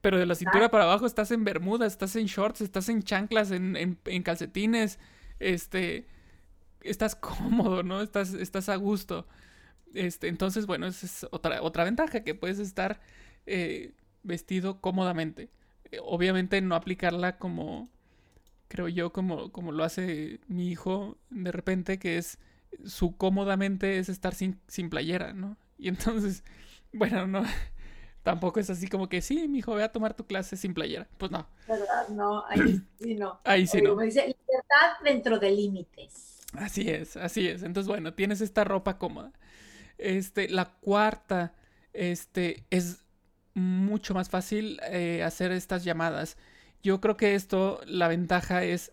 Pero 0.00 0.18
de 0.18 0.26
la 0.26 0.34
cintura 0.34 0.68
para 0.68 0.84
abajo 0.84 1.06
estás 1.06 1.30
en 1.30 1.44
bermuda, 1.44 1.86
estás 1.86 2.16
en 2.16 2.26
shorts, 2.26 2.60
estás 2.60 2.88
en 2.88 3.04
chanclas, 3.04 3.52
en, 3.52 3.98
calcetines, 4.24 4.98
este, 5.42 6.06
estás 6.82 7.14
cómodo, 7.16 7.82
¿no? 7.82 8.00
Estás, 8.00 8.34
estás 8.34 8.68
a 8.68 8.76
gusto. 8.76 9.26
Este, 9.94 10.28
entonces, 10.28 10.66
bueno, 10.66 10.86
esa 10.86 11.06
es 11.06 11.26
otra, 11.30 11.62
otra 11.62 11.84
ventaja, 11.84 12.24
que 12.24 12.34
puedes 12.34 12.58
estar 12.58 13.00
eh, 13.46 13.92
vestido 14.22 14.80
cómodamente. 14.80 15.50
Eh, 15.90 15.98
obviamente 16.02 16.60
no 16.60 16.74
aplicarla 16.74 17.36
como, 17.38 17.90
creo 18.68 18.88
yo, 18.88 19.12
como, 19.12 19.52
como 19.52 19.72
lo 19.72 19.84
hace 19.84 20.40
mi 20.48 20.68
hijo 20.70 21.18
de 21.30 21.52
repente, 21.52 21.98
que 21.98 22.18
es 22.18 22.38
su 22.84 23.16
cómodamente 23.16 23.98
es 23.98 24.08
estar 24.08 24.34
sin, 24.34 24.58
sin 24.66 24.88
playera, 24.88 25.34
¿no? 25.34 25.58
Y 25.78 25.88
entonces, 25.88 26.44
bueno, 26.92 27.26
no, 27.26 27.44
tampoco 28.22 28.60
es 28.60 28.70
así 28.70 28.88
como 28.88 29.08
que 29.08 29.20
sí, 29.22 29.48
mi 29.48 29.58
hijo, 29.58 29.74
ve 29.74 29.82
a 29.82 29.92
tomar 29.92 30.14
tu 30.14 30.26
clase 30.26 30.56
sin 30.56 30.74
playera. 30.74 31.08
Pues 31.18 31.30
no. 31.30 31.46
¿Verdad? 31.66 32.08
No, 32.08 32.44
ahí 32.48 32.80
sí 33.00 33.14
no. 33.14 33.40
Ahí 33.44 33.66
sí 33.66 33.82
no. 33.82 33.96
dice, 33.96 34.20
libertad 34.22 35.04
dentro 35.04 35.38
de 35.38 35.50
límites. 35.50 36.40
Así 36.54 36.88
es, 36.88 37.16
así 37.16 37.48
es. 37.48 37.62
Entonces, 37.62 37.88
bueno, 37.88 38.14
tienes 38.14 38.40
esta 38.40 38.64
ropa 38.64 38.98
cómoda. 38.98 39.32
Este, 39.98 40.48
la 40.48 40.74
cuarta, 40.80 41.54
este, 41.92 42.64
es 42.70 43.04
mucho 43.54 44.14
más 44.14 44.30
fácil 44.30 44.80
eh, 44.90 45.22
hacer 45.22 45.52
estas 45.52 45.84
llamadas. 45.84 46.36
Yo 46.82 47.00
creo 47.00 47.16
que 47.16 47.34
esto, 47.34 47.80
la 47.86 48.08
ventaja 48.08 48.64
es 48.64 48.92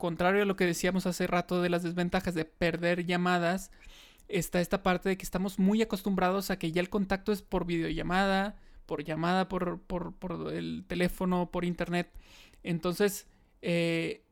contrario 0.00 0.42
a 0.42 0.46
lo 0.46 0.56
que 0.56 0.66
decíamos 0.66 1.06
hace 1.06 1.26
rato 1.26 1.62
de 1.62 1.68
las 1.68 1.82
desventajas 1.82 2.34
de 2.34 2.44
perder 2.44 3.04
llamadas, 3.04 3.70
está 4.30 4.60
esta 4.60 4.82
parte 4.82 5.08
de 5.08 5.16
que 5.16 5.24
estamos 5.24 5.58
muy 5.58 5.82
acostumbrados 5.82 6.50
a 6.50 6.58
que 6.58 6.72
ya 6.72 6.80
el 6.80 6.88
contacto 6.88 7.32
es 7.32 7.42
por 7.42 7.66
videollamada, 7.66 8.56
por 8.86 9.04
llamada 9.04 9.48
por, 9.48 9.80
por, 9.82 10.14
por 10.14 10.52
el 10.52 10.84
teléfono, 10.86 11.50
por 11.50 11.64
internet. 11.64 12.10
Entonces, 12.62 13.26
eh, 13.62 14.24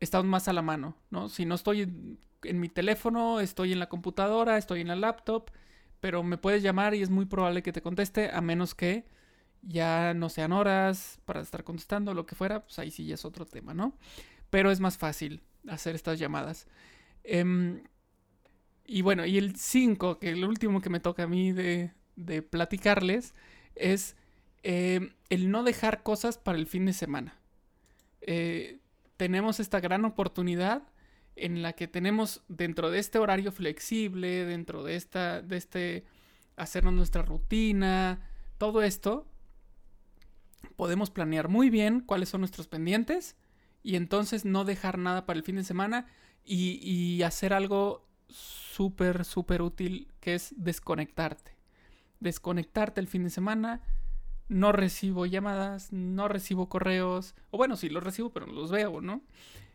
estamos 0.00 0.26
más 0.26 0.48
a 0.48 0.52
la 0.52 0.62
mano, 0.62 0.96
¿no? 1.10 1.28
Si 1.28 1.44
no 1.44 1.54
estoy 1.54 1.82
en, 1.82 2.60
mi 2.60 2.68
teléfono, 2.68 3.40
estoy 3.40 3.72
en 3.72 3.78
la 3.78 3.88
computadora, 3.88 4.58
estoy 4.58 4.82
en 4.82 4.88
la 4.88 4.96
laptop, 4.96 5.50
pero 6.00 6.22
me 6.22 6.36
puedes 6.36 6.62
llamar 6.62 6.94
y 6.94 7.02
es 7.02 7.10
muy 7.10 7.24
probable 7.24 7.62
que 7.62 7.72
te 7.72 7.80
conteste, 7.80 8.30
a 8.30 8.40
menos 8.40 8.74
que 8.74 9.06
ya 9.62 10.12
no 10.12 10.28
sean 10.28 10.52
horas 10.52 11.18
para 11.24 11.40
estar 11.40 11.64
contestando, 11.64 12.12
lo 12.12 12.26
que 12.26 12.34
fuera, 12.34 12.64
pues 12.64 12.78
ahí 12.78 12.90
sí 12.90 13.06
ya 13.06 13.14
es 13.14 13.24
otro 13.24 13.46
tema, 13.46 13.72
¿no? 13.72 13.96
Pero 14.50 14.70
es 14.70 14.80
más 14.80 14.98
fácil 14.98 15.42
hacer 15.66 15.94
estas 15.94 16.18
llamadas. 16.18 16.66
Em, 17.22 17.82
y 18.86 19.02
bueno, 19.02 19.24
y 19.24 19.38
el 19.38 19.56
5, 19.56 20.18
que 20.18 20.30
el 20.30 20.44
último 20.44 20.80
que 20.80 20.90
me 20.90 21.00
toca 21.00 21.24
a 21.24 21.26
mí 21.26 21.52
de, 21.52 21.92
de 22.16 22.42
platicarles, 22.42 23.34
es 23.74 24.16
em, 24.62 25.10
el 25.30 25.50
no 25.50 25.62
dejar 25.62 26.02
cosas 26.02 26.38
para 26.38 26.58
el 26.58 26.66
fin 26.66 26.86
de 26.86 26.92
semana. 26.92 27.38
Eh, 28.20 28.78
tenemos 29.16 29.60
esta 29.60 29.80
gran 29.80 30.04
oportunidad 30.04 30.82
en 31.36 31.62
la 31.62 31.72
que 31.72 31.88
tenemos 31.88 32.42
dentro 32.48 32.90
de 32.90 32.98
este 32.98 33.18
horario 33.18 33.52
flexible, 33.52 34.44
dentro 34.44 34.84
de 34.84 34.96
esta, 34.96 35.42
de 35.42 35.56
este 35.56 36.04
hacernos 36.56 36.94
nuestra 36.94 37.22
rutina, 37.22 38.20
todo 38.58 38.82
esto, 38.82 39.26
podemos 40.76 41.10
planear 41.10 41.48
muy 41.48 41.70
bien 41.70 42.00
cuáles 42.00 42.28
son 42.28 42.40
nuestros 42.40 42.68
pendientes 42.68 43.36
y 43.82 43.96
entonces 43.96 44.44
no 44.44 44.64
dejar 44.64 44.98
nada 44.98 45.26
para 45.26 45.38
el 45.38 45.44
fin 45.44 45.56
de 45.56 45.64
semana 45.64 46.06
y, 46.44 46.78
y 46.82 47.22
hacer 47.22 47.52
algo 47.52 48.06
súper, 48.34 49.62
útil 49.62 50.08
que 50.20 50.34
es 50.34 50.54
desconectarte. 50.56 51.56
Desconectarte 52.20 53.00
el 53.00 53.08
fin 53.08 53.24
de 53.24 53.30
semana. 53.30 53.80
No 54.48 54.72
recibo 54.72 55.24
llamadas, 55.26 55.92
no 55.92 56.28
recibo 56.28 56.68
correos, 56.68 57.34
o 57.50 57.56
bueno, 57.56 57.76
sí 57.76 57.88
los 57.88 58.04
recibo, 58.04 58.30
pero 58.30 58.46
no 58.46 58.52
los 58.52 58.70
veo, 58.70 59.00
¿no? 59.00 59.22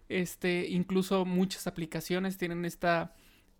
Este, 0.09 0.67
incluso 0.67 1.25
muchas 1.25 1.65
aplicaciones 1.65 2.37
tienen 2.37 2.65
esta, 2.65 3.15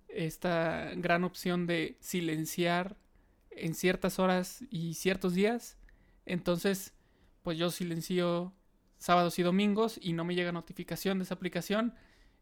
esta 0.07 0.91
gran 0.95 1.23
opción 1.23 1.65
de 1.65 1.97
silenciar 1.99 2.95
en 3.49 3.73
ciertas 3.73 4.19
horas 4.19 4.63
y 4.69 4.93
ciertos 4.93 5.33
días. 5.33 5.77
Entonces, 6.25 6.93
pues 7.41 7.57
yo 7.57 7.71
silencio 7.71 8.53
sábados 8.99 9.39
y 9.39 9.43
domingos 9.43 9.97
y 10.01 10.13
no 10.13 10.25
me 10.25 10.35
llega 10.35 10.51
notificación 10.51 11.17
de 11.17 11.23
esa 11.23 11.33
aplicación 11.33 11.95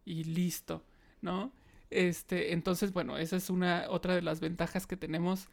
y 0.04 0.26
listo, 0.26 0.84
¿no? 1.22 1.54
Este, 1.90 2.54
entonces, 2.54 2.94
bueno, 2.94 3.18
esa 3.18 3.38
es 3.38 3.50
una 3.50 3.86
otra 3.90 4.16
de 4.16 4.22
las 4.22 4.40
ventajas 4.40 4.88
que 4.88 4.98
tenemos 4.98 5.50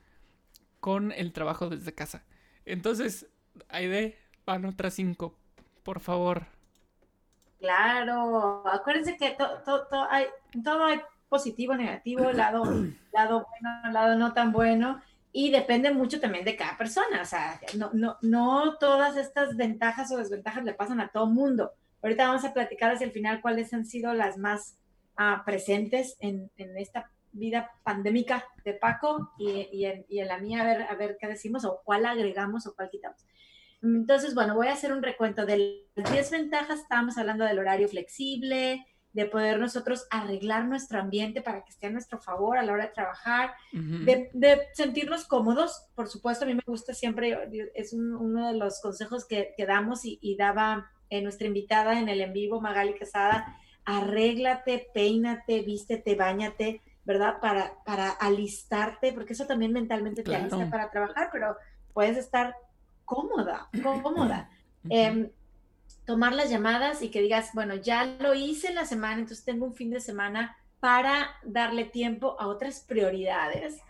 con 0.80 1.12
el 1.12 1.32
trabajo 1.32 1.68
desde 1.68 1.94
casa. 1.94 2.24
Entonces, 2.64 3.28
Aide, 3.68 4.18
van 4.44 4.64
otras 4.64 4.94
cinco, 4.94 5.36
por 5.82 6.00
favor. 6.00 6.46
Claro, 7.58 8.68
acuérdense 8.68 9.16
que 9.16 9.36
todo 9.64 10.06
hay, 10.10 10.26
todo 10.62 10.84
hay 10.84 11.00
positivo, 11.28 11.74
negativo, 11.74 12.30
lado, 12.32 12.64
lado 13.12 13.46
bueno, 13.48 13.92
lado 13.92 14.18
no 14.18 14.34
tan 14.34 14.52
bueno, 14.52 15.00
y 15.32 15.50
depende 15.50 15.92
mucho 15.92 16.20
también 16.20 16.44
de 16.44 16.56
cada 16.56 16.76
persona. 16.76 17.22
O 17.22 17.24
sea, 17.24 17.60
no, 17.76 17.90
no, 17.92 18.18
no 18.22 18.76
todas 18.78 19.16
estas 19.16 19.56
ventajas 19.56 20.10
o 20.12 20.16
desventajas 20.16 20.64
le 20.64 20.74
pasan 20.74 21.00
a 21.00 21.08
todo 21.08 21.26
mundo. 21.26 21.72
Ahorita 22.02 22.28
vamos 22.28 22.44
a 22.44 22.52
platicar 22.52 22.92
hacia 22.92 23.06
el 23.06 23.12
final 23.12 23.40
cuáles 23.40 23.72
han 23.72 23.86
sido 23.86 24.12
las 24.12 24.36
más 24.36 24.76
uh, 25.18 25.44
presentes 25.44 26.16
en, 26.20 26.50
en, 26.56 26.76
esta 26.78 27.10
vida 27.32 27.70
pandémica 27.82 28.44
de 28.64 28.74
Paco 28.74 29.32
y, 29.38 29.68
y, 29.72 29.86
en, 29.86 30.06
y, 30.08 30.20
en, 30.20 30.28
la 30.28 30.38
mía, 30.38 30.62
a 30.62 30.64
ver, 30.64 30.82
a 30.82 30.94
ver 30.94 31.16
qué 31.20 31.26
decimos 31.26 31.64
o 31.64 31.80
cuál 31.84 32.06
agregamos 32.06 32.66
o 32.66 32.74
cuál 32.74 32.90
quitamos. 32.90 33.24
Entonces, 33.82 34.34
bueno, 34.34 34.54
voy 34.54 34.68
a 34.68 34.72
hacer 34.72 34.92
un 34.92 35.02
recuento 35.02 35.44
de 35.44 35.84
las 35.96 36.10
10 36.10 36.30
ventajas. 36.30 36.80
Estábamos 36.80 37.18
hablando 37.18 37.44
del 37.44 37.58
horario 37.58 37.88
flexible, 37.88 38.86
de 39.14 39.26
poder 39.26 39.60
nosotros 39.60 40.06
arreglar 40.10 40.66
nuestro 40.66 40.98
ambiente 41.00 41.40
para 41.40 41.62
que 41.62 41.70
esté 41.70 41.86
a 41.86 41.90
nuestro 41.90 42.18
favor 42.18 42.58
a 42.58 42.62
la 42.62 42.72
hora 42.72 42.86
de 42.86 42.92
trabajar, 42.92 43.54
uh 43.72 43.76
-huh. 43.76 44.04
de, 44.04 44.30
de, 44.32 44.60
sentirnos 44.72 45.24
cómodos. 45.24 45.86
Por 45.94 46.08
supuesto, 46.08 46.44
a 46.44 46.48
mí 46.48 46.54
me 46.54 46.62
gusta 46.66 46.94
siempre, 46.94 47.38
es 47.74 47.92
un, 47.92 48.12
uno 48.12 48.48
de 48.48 48.58
los 48.58 48.80
consejos 48.80 49.24
que, 49.26 49.54
que 49.56 49.66
damos 49.66 50.04
y, 50.04 50.18
y, 50.20 50.36
daba 50.36 50.90
eh, 51.10 51.22
nuestra 51.22 51.46
invitada 51.46 52.00
en 52.00 52.08
el 52.08 52.20
en 52.20 52.32
vivo, 52.32 52.60
Magali 52.60 52.94
Quesada, 52.94 53.56
arréglate, 53.84 54.90
peínate, 54.94 55.62
vístete, 55.62 56.14
bañate, 56.14 56.80
¿verdad? 57.04 57.40
Para, 57.40 57.74
para 57.84 58.10
alistarte, 58.10 59.12
porque 59.12 59.34
eso 59.34 59.46
también 59.46 59.72
mentalmente 59.72 60.22
te 60.22 60.30
claro. 60.30 60.44
alista 60.44 60.70
para 60.70 60.90
trabajar, 60.90 61.28
pero 61.32 61.56
puedes 61.92 62.16
estar 62.16 62.54
cómoda, 63.04 63.68
cómoda. 63.82 64.50
eh, 64.90 65.30
tomar 66.04 66.34
las 66.34 66.50
llamadas 66.50 67.02
y 67.02 67.10
que 67.10 67.22
digas, 67.22 67.50
bueno, 67.54 67.74
ya 67.74 68.04
lo 68.04 68.34
hice 68.34 68.68
en 68.68 68.74
la 68.74 68.84
semana, 68.84 69.20
entonces 69.20 69.44
tengo 69.44 69.66
un 69.66 69.74
fin 69.74 69.90
de 69.90 70.00
semana 70.00 70.56
para 70.80 71.36
darle 71.44 71.84
tiempo 71.84 72.36
a 72.38 72.46
otras 72.46 72.80
prioridades 72.80 73.80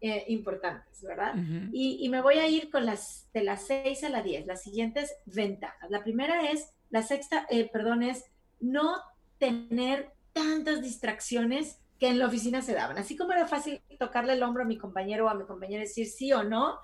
eh, 0.00 0.24
importantes, 0.28 1.00
¿verdad? 1.02 1.34
Uh 1.36 1.38
-huh. 1.38 1.70
y, 1.72 2.04
y, 2.04 2.08
me 2.08 2.20
voy 2.20 2.38
a 2.38 2.48
ir 2.48 2.70
con 2.70 2.84
las 2.84 3.28
de 3.32 3.44
las 3.44 3.66
6 3.66 4.02
a 4.02 4.08
las 4.08 4.24
10, 4.24 4.46
las 4.46 4.62
siguientes 4.62 5.14
ventajas. 5.26 5.88
La 5.90 6.02
primera 6.02 6.50
es, 6.50 6.72
la 6.90 7.02
sexta, 7.02 7.46
eh, 7.48 7.70
perdón, 7.72 8.02
es 8.02 8.24
no 8.58 8.96
tener 9.42 10.12
tantas 10.32 10.80
distracciones 10.80 11.80
que 11.98 12.06
en 12.06 12.20
la 12.20 12.26
oficina 12.26 12.62
se 12.62 12.74
daban. 12.74 12.96
Así 12.96 13.16
como 13.16 13.32
era 13.32 13.48
fácil 13.48 13.82
tocarle 13.98 14.34
el 14.34 14.42
hombro 14.44 14.62
a 14.62 14.66
mi 14.66 14.78
compañero 14.78 15.26
o 15.26 15.28
a 15.28 15.34
mi 15.34 15.44
compañera 15.44 15.82
y 15.82 15.86
decir 15.86 16.06
sí 16.06 16.32
o 16.32 16.44
no, 16.44 16.78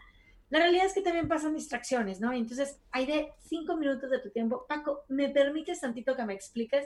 la 0.51 0.59
realidad 0.59 0.87
es 0.87 0.93
que 0.93 1.03
también 1.03 1.29
pasan 1.29 1.55
distracciones, 1.55 2.21
¿no? 2.21 2.33
Entonces, 2.33 2.81
hay 2.91 3.07
de 3.07 3.29
cinco 3.39 3.77
minutos 3.77 4.11
de 4.11 4.19
tu 4.19 4.31
tiempo. 4.31 4.67
Paco, 4.69 5.05
¿me 5.07 5.29
permites 5.29 5.81
tantito 5.81 6.17
que 6.17 6.25
me 6.25 6.35
expliques? 6.35 6.85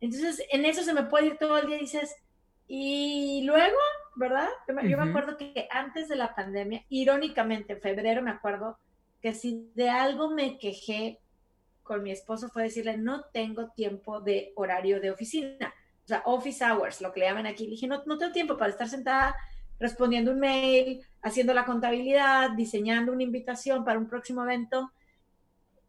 Entonces, 0.00 0.42
en 0.50 0.64
eso 0.64 0.82
se 0.82 0.94
me 0.94 1.02
puede 1.02 1.26
ir 1.26 1.36
todo 1.36 1.58
el 1.58 1.66
día 1.66 1.76
y 1.76 1.80
dices, 1.80 2.16
y 2.66 3.42
luego, 3.44 3.76
¿verdad? 4.16 4.48
Yo, 4.68 4.74
uh 4.74 4.78
-huh. 4.78 4.88
yo 4.88 4.96
me 4.96 5.10
acuerdo 5.10 5.36
que 5.36 5.68
antes 5.70 6.08
de 6.08 6.16
la 6.16 6.34
pandemia, 6.34 6.82
irónicamente, 6.88 7.74
en 7.74 7.82
febrero 7.82 8.22
me 8.22 8.30
acuerdo 8.30 8.78
que 9.20 9.34
si 9.34 9.70
de 9.74 9.90
algo 9.90 10.30
me 10.30 10.56
quejé 10.56 11.18
con 11.90 12.04
mi 12.04 12.12
esposo 12.12 12.48
fue 12.48 12.62
decirle, 12.62 12.96
no 12.98 13.24
tengo 13.32 13.70
tiempo 13.70 14.20
de 14.20 14.52
horario 14.54 15.00
de 15.00 15.10
oficina, 15.10 15.74
o 16.04 16.06
sea, 16.06 16.22
office 16.24 16.64
hours, 16.64 17.00
lo 17.00 17.12
que 17.12 17.18
le 17.18 17.26
llaman 17.26 17.48
aquí. 17.48 17.64
Le 17.64 17.70
dije, 17.72 17.88
no, 17.88 18.04
no 18.06 18.16
tengo 18.16 18.32
tiempo 18.32 18.56
para 18.56 18.70
estar 18.70 18.88
sentada 18.88 19.34
respondiendo 19.80 20.30
un 20.30 20.38
mail, 20.38 21.04
haciendo 21.20 21.52
la 21.52 21.64
contabilidad, 21.64 22.50
diseñando 22.50 23.10
una 23.10 23.24
invitación 23.24 23.84
para 23.84 23.98
un 23.98 24.08
próximo 24.08 24.44
evento. 24.44 24.92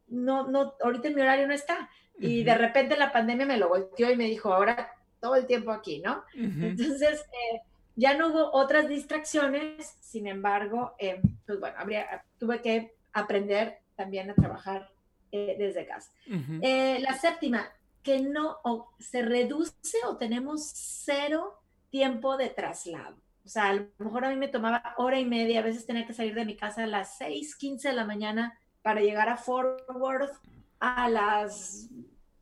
No, 0.08 0.48
no, 0.48 0.74
ahorita 0.82 1.08
en 1.10 1.14
mi 1.14 1.22
horario 1.22 1.48
no 1.48 1.54
está. 1.54 1.88
Uh 2.16 2.22
-huh. 2.22 2.30
Y 2.30 2.44
de 2.44 2.56
repente 2.56 2.98
la 2.98 3.12
pandemia 3.12 3.46
me 3.46 3.58
lo 3.58 3.70
volteó 3.70 4.10
y 4.10 4.18
me 4.18 4.26
dijo, 4.26 4.52
ahora 4.52 4.90
todo 5.20 5.36
el 5.36 5.46
tiempo 5.46 5.70
aquí, 5.70 6.02
¿no? 6.02 6.24
Uh 6.34 6.40
-huh. 6.40 6.64
Entonces, 6.72 7.22
eh, 7.22 7.62
ya 7.96 8.18
no 8.18 8.30
hubo 8.30 8.52
otras 8.54 8.90
distracciones, 8.90 9.98
sin 10.02 10.26
embargo, 10.26 10.96
eh, 10.98 11.22
pues 11.46 11.60
bueno, 11.60 11.76
habría, 11.78 12.26
tuve 12.40 12.60
que 12.60 12.96
aprender 13.14 13.82
también 13.96 14.32
a 14.32 14.34
trabajar 14.34 14.90
eh, 15.32 15.56
desde 15.58 15.86
casa. 15.86 16.12
Uh 16.28 16.34
-huh. 16.34 17.00
la 17.00 17.14
séptima, 17.14 17.70
que 18.04 18.20
no 18.20 18.58
o 18.64 18.92
se 19.00 19.22
reduce 19.22 19.98
o 20.08 20.18
tenemos 20.18 20.72
cero 21.06 21.62
tiempo 21.90 22.38
de 22.38 22.50
traslado. 22.50 23.18
O 23.46 23.50
sea, 23.50 23.70
a 23.70 23.74
lo 23.74 23.88
mejor 23.98 24.26
a 24.26 24.30
mí 24.30 24.36
me 24.36 24.48
tomaba 24.48 24.94
hora 24.98 25.20
y 25.20 25.26
media, 25.26 25.60
a 25.60 25.64
veces 25.64 25.86
tenía 25.86 26.06
que 26.06 26.14
salir 26.14 26.36
de 26.36 26.46
mi 26.46 26.56
casa 26.56 26.84
a 26.84 26.88
las 26.88 27.18
6, 27.18 27.56
15 27.56 27.90
de 27.90 27.96
la 27.96 28.06
mañana 28.06 28.58
para 28.82 29.02
llegar 29.02 29.30
a 29.30 29.38
Fort 29.38 29.82
Worth 29.90 30.38
a 30.80 31.10
las 31.10 31.90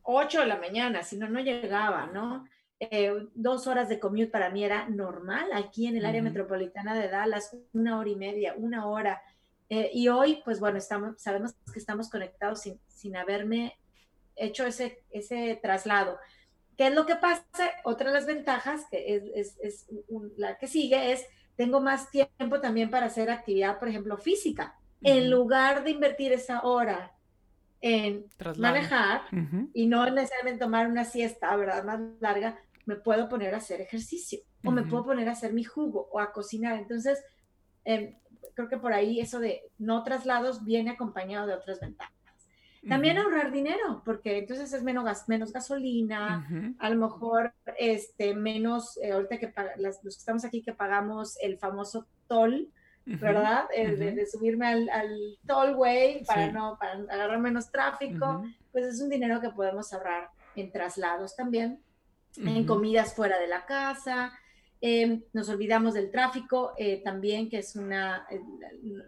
8 0.02 0.40
de 0.40 0.46
la 0.46 0.56
mañana, 0.56 1.02
si 1.02 1.16
no, 1.16 1.28
no 1.28 1.40
llegaba, 1.40 2.06
¿no? 2.06 2.46
Eh, 2.78 3.12
dos 3.34 3.66
horas 3.66 3.90
de 3.90 4.00
commute 4.00 4.28
para 4.28 4.50
mí 4.50 4.64
era 4.64 4.88
normal 4.88 5.50
aquí 5.52 5.86
en 5.86 5.96
el 5.96 6.06
área 6.06 6.20
uh 6.20 6.24
-huh. 6.24 6.28
metropolitana 6.28 6.94
de 6.94 7.08
Dallas, 7.08 7.54
una 7.72 7.98
hora 7.98 8.08
y 8.08 8.16
media, 8.16 8.54
una 8.56 8.86
hora. 8.86 9.22
Eh, 9.70 9.90
y 9.94 10.08
hoy, 10.08 10.42
pues 10.44 10.58
bueno, 10.58 10.78
estamos, 10.78 11.20
sabemos 11.22 11.54
que 11.72 11.78
estamos 11.78 12.10
conectados 12.10 12.60
sin, 12.60 12.80
sin 12.88 13.16
haberme 13.16 13.78
hecho 14.34 14.66
ese, 14.66 15.04
ese 15.10 15.58
traslado. 15.62 16.18
¿Qué 16.76 16.88
es 16.88 16.94
lo 16.94 17.06
que 17.06 17.14
pasa? 17.16 17.44
Otra 17.84 18.08
de 18.08 18.14
las 18.14 18.26
ventajas, 18.26 18.82
que 18.90 19.14
es, 19.14 19.22
es, 19.34 19.58
es 19.62 19.86
un, 20.08 20.32
la 20.36 20.58
que 20.58 20.66
sigue, 20.66 21.12
es 21.12 21.24
tengo 21.56 21.80
más 21.80 22.10
tiempo 22.10 22.60
también 22.60 22.90
para 22.90 23.06
hacer 23.06 23.30
actividad, 23.30 23.78
por 23.78 23.88
ejemplo, 23.88 24.16
física. 24.16 24.74
Uh 25.02 25.04
-huh. 25.06 25.10
En 25.12 25.30
lugar 25.30 25.84
de 25.84 25.90
invertir 25.90 26.32
esa 26.32 26.62
hora 26.62 27.12
en 27.82 28.26
Traslado. 28.36 28.74
manejar 28.74 29.22
uh 29.32 29.36
-huh. 29.36 29.70
y 29.74 29.86
no 29.86 30.08
necesariamente 30.10 30.64
tomar 30.64 30.86
una 30.86 31.04
siesta, 31.04 31.54
¿verdad? 31.56 31.84
Más 31.84 32.00
larga, 32.20 32.58
me 32.86 32.96
puedo 32.96 33.28
poner 33.28 33.54
a 33.54 33.58
hacer 33.58 33.80
ejercicio 33.80 34.40
o 34.64 34.68
uh 34.68 34.72
-huh. 34.72 34.74
me 34.74 34.82
puedo 34.82 35.04
poner 35.04 35.28
a 35.28 35.32
hacer 35.32 35.52
mi 35.52 35.64
jugo 35.64 36.08
o 36.12 36.18
a 36.18 36.32
cocinar. 36.32 36.78
Entonces, 36.78 37.22
eh, 37.84 38.16
creo 38.60 38.68
que 38.68 38.78
por 38.78 38.92
ahí 38.92 39.20
eso 39.20 39.40
de 39.40 39.62
no 39.78 40.02
traslados 40.02 40.64
viene 40.64 40.90
acompañado 40.90 41.46
de 41.46 41.54
otras 41.54 41.80
ventajas. 41.80 42.14
También 42.88 43.18
uh 43.18 43.20
-huh. 43.20 43.24
ahorrar 43.24 43.52
dinero, 43.52 44.02
porque 44.04 44.38
entonces 44.38 44.72
es 44.72 44.82
menos, 44.82 45.04
gas, 45.04 45.28
menos 45.28 45.52
gasolina, 45.52 46.46
uh 46.48 46.52
-huh. 46.52 46.76
a 46.78 46.90
lo 46.90 46.96
mejor 46.96 47.52
este, 47.78 48.34
menos, 48.34 48.96
eh, 49.02 49.12
ahorita 49.12 49.38
que 49.38 49.52
las, 49.76 50.02
los 50.02 50.14
que 50.16 50.20
estamos 50.20 50.44
aquí 50.46 50.62
que 50.62 50.72
pagamos 50.72 51.36
el 51.42 51.58
famoso 51.58 52.06
toll, 52.26 52.54
uh 53.06 53.10
-huh. 53.10 53.20
¿verdad? 53.20 53.64
El, 53.74 53.98
de, 53.98 54.12
de, 54.12 54.26
subirme 54.26 54.66
al, 54.66 54.88
al 54.88 55.10
tollway 55.46 56.24
para, 56.24 56.46
sí. 56.46 56.52
no, 56.52 56.78
para 56.80 56.92
agarrar 56.94 57.38
menos 57.38 57.70
tráfico, 57.70 58.44
pues 58.72 58.86
es 58.86 59.00
un 59.02 59.10
dinero 59.10 59.42
que 59.42 59.50
podemos 59.50 59.92
ahorrar 59.92 60.30
en 60.56 60.72
traslados 60.72 61.36
también, 61.36 61.82
en 62.36 62.64
comidas 62.64 63.14
fuera 63.14 63.38
de 63.38 63.46
la 63.46 63.66
casa, 63.66 64.32
eh, 64.80 65.22
nos 65.32 65.48
olvidamos 65.48 65.94
del 65.94 66.10
tráfico 66.10 66.72
eh, 66.78 67.02
también, 67.04 67.50
que 67.50 67.58
es 67.58 67.76
una 67.76 68.26
eh, 68.30 68.40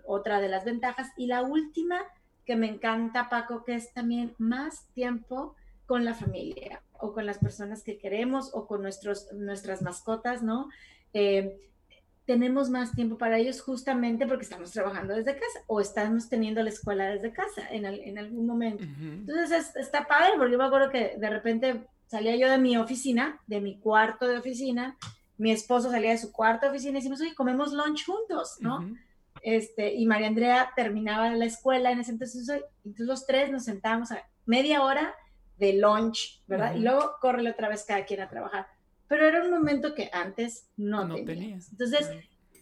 otra 0.07 0.41
de 0.41 0.49
las 0.49 0.65
ventajas. 0.65 1.11
Y 1.17 1.27
la 1.27 1.43
última 1.43 2.01
que 2.45 2.57
me 2.57 2.69
encanta, 2.69 3.29
Paco, 3.29 3.65
que 3.65 3.75
es 3.75 3.93
también 3.93 4.35
más 4.39 4.87
tiempo 4.95 5.55
con 5.87 6.05
la 6.05 6.15
familia 6.15 6.83
o 6.99 7.13
con 7.13 7.27
las 7.27 7.39
personas 7.39 7.83
que 7.83 7.99
queremos 7.99 8.51
o 8.55 8.67
con 8.67 8.83
nuestros, 8.83 9.33
nuestras 9.33 9.83
mascotas, 9.83 10.43
¿no? 10.43 10.69
Eh, 11.13 11.59
tenemos 12.25 12.71
más 12.71 12.93
tiempo 12.93 13.19
para 13.19 13.39
ellos 13.39 13.61
justamente 13.61 14.27
porque 14.27 14.45
estamos 14.45 14.71
trabajando 14.71 15.15
desde 15.15 15.35
casa 15.35 15.61
o 15.67 15.81
estamos 15.81 16.29
teniendo 16.29 16.63
la 16.63 16.69
escuela 16.69 17.07
desde 17.07 17.33
casa 17.33 17.69
en, 17.71 17.85
en 17.85 18.19
algún 18.19 18.47
momento. 18.47 18.85
Entonces 18.85 19.75
está 19.75 20.07
padre 20.07 20.35
porque 20.37 20.53
yo 20.53 20.59
me 20.59 20.65
acuerdo 20.65 20.91
que 20.91 21.17
de 21.19 21.31
repente 21.31 21.85
salía 22.07 22.37
yo 22.37 22.49
de 22.49 22.59
mi 22.59 22.77
oficina, 22.77 23.41
de 23.49 23.61
mi 23.61 23.79
cuarto 23.79 24.29
de 24.29 24.39
oficina, 24.39 24.97
mi 25.43 25.51
esposo 25.51 25.91
salía 25.91 26.13
de 26.13 26.19
su 26.19 26.31
cuarto 26.31 26.67
de 26.67 26.71
oficina 26.71 26.93
y 26.93 26.95
decimos, 27.01 27.21
oye, 27.21 27.35
comemos 27.35 27.73
lunch 27.73 28.07
juntos, 28.07 28.59
¿no? 28.61 28.95
este, 29.43 29.93
y 29.93 30.07
María 30.07 30.29
Andrea 30.29 30.71
terminaba 30.77 31.31
la 31.31 31.47
escuela 31.47 31.91
en 31.91 31.99
ese 31.99 32.13
entonces, 32.13 32.49
entonces 32.85 33.07
los 33.07 33.27
tres 33.27 33.51
nos 33.51 33.65
sentábamos 33.65 34.13
a 34.13 34.25
media 34.47 34.85
hora 34.85 35.13
de 35.59 35.73
lunch, 35.73 36.45
¿verdad? 36.47 36.77
Y 36.77 36.79
luego 36.79 37.17
corre 37.21 37.51
otra 37.51 37.69
vez 37.69 37.85
cada 37.85 38.05
quien 38.05 38.21
a 38.21 38.29
trabajar. 38.29 38.69
Pero 39.09 39.27
era 39.27 39.43
un 39.43 39.51
momento 39.51 39.97
que 39.97 40.11
antes 40.13 40.69
no, 40.77 41.09
no 41.09 41.17
tenías. 41.17 41.73
Entonces, 41.73 42.09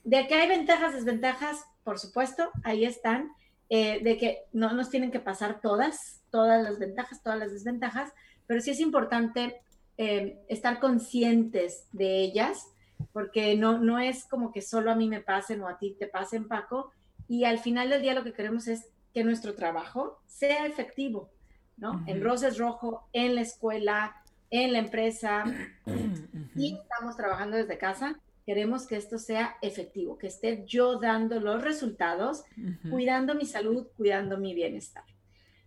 de 0.03 0.27
que 0.27 0.35
hay 0.35 0.49
ventajas, 0.49 0.95
desventajas, 0.95 1.63
por 1.85 1.99
supuesto, 1.99 2.51
ahí 2.65 2.87
están, 2.87 3.31
eh, 3.69 4.01
de 4.03 4.17
que 4.17 4.39
no 4.53 4.73
nos 4.73 4.89
tienen 4.89 5.11
que 5.11 5.21
pasar 5.21 5.61
todas, 5.61 6.23
todas 6.31 6.63
las 6.63 6.79
ventajas, 6.79 7.23
todas 7.23 7.39
las 7.39 7.53
desventajas, 7.53 8.11
pero 8.47 8.63
sí 8.63 8.71
es 8.71 8.81
importante 8.81 9.61
eh, 10.03 10.41
estar 10.49 10.81
conscientes 10.81 11.85
de 11.93 12.23
ellas, 12.23 12.69
porque 13.13 13.55
no, 13.55 13.77
no 13.77 13.99
es 13.99 14.25
como 14.25 14.51
que 14.51 14.63
solo 14.63 14.91
a 14.91 14.95
mí 14.95 15.07
me 15.07 15.21
pasen 15.21 15.61
o 15.61 15.69
a 15.69 15.77
ti 15.77 15.95
te 15.99 16.07
pasen, 16.07 16.49
Paco, 16.49 16.91
y 17.29 17.45
al 17.45 17.59
final 17.59 17.91
del 17.91 18.01
día 18.01 18.15
lo 18.15 18.25
que 18.25 18.33
queremos 18.33 18.67
es 18.67 18.89
que 19.13 19.25
nuestro 19.25 19.55
trabajo 19.55 20.23
sea 20.27 20.65
efectivo, 20.65 21.29
¿no? 21.77 22.03
En 22.07 22.25
Roses 22.25 22.57
Rojo, 22.57 23.11
en 23.13 23.35
la 23.35 23.43
escuela, 23.43 24.17
en 24.49 24.73
la 24.73 24.79
empresa, 24.79 25.45
y 26.57 26.79
estamos 26.83 27.19
trabajando 27.19 27.59
desde 27.59 27.77
casa, 27.77 28.19
queremos 28.47 28.87
que 28.87 28.97
esto 28.97 29.19
sea 29.19 29.59
efectivo, 29.61 30.17
que 30.17 30.29
esté 30.29 30.65
yo 30.67 30.99
dando 30.99 31.41
los 31.41 31.63
resultados, 31.63 32.45
cuidando 32.91 33.35
mi 33.35 33.45
salud, 33.45 33.87
cuidando 33.99 34.39
mi 34.39 34.55
bienestar. 34.55 35.05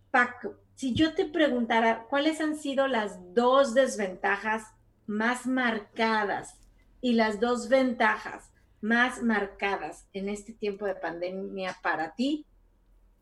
Paco, 0.10 0.56
si 0.75 0.93
yo 0.93 1.13
te 1.13 1.25
preguntara 1.25 2.05
cuáles 2.09 2.41
han 2.41 2.57
sido 2.57 2.88
las 2.88 3.19
dos 3.33 3.73
desventajas 3.73 4.63
más 5.05 5.45
marcadas 5.45 6.57
y 7.01 7.13
las 7.13 7.39
dos 7.39 7.69
ventajas 7.69 8.51
más 8.81 9.21
marcadas 9.21 10.07
en 10.13 10.29
este 10.29 10.53
tiempo 10.53 10.86
de 10.86 10.95
pandemia 10.95 11.77
para 11.81 12.15
ti, 12.15 12.45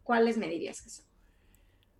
¿cuáles 0.03 0.37
me 0.37 0.47
dirías 0.47 0.81
que 0.81 0.89
son? 0.89 1.05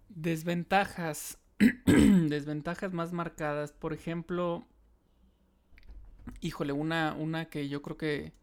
Desventajas. 0.10 1.38
Desventajas 1.86 2.94
más 2.94 3.14
marcadas. 3.14 3.72
Por 3.72 3.94
ejemplo, 3.94 4.66
híjole, 6.40 6.74
una, 6.74 7.14
una 7.14 7.46
que 7.46 7.70
yo 7.70 7.82
creo 7.82 7.98
que, 7.98 8.34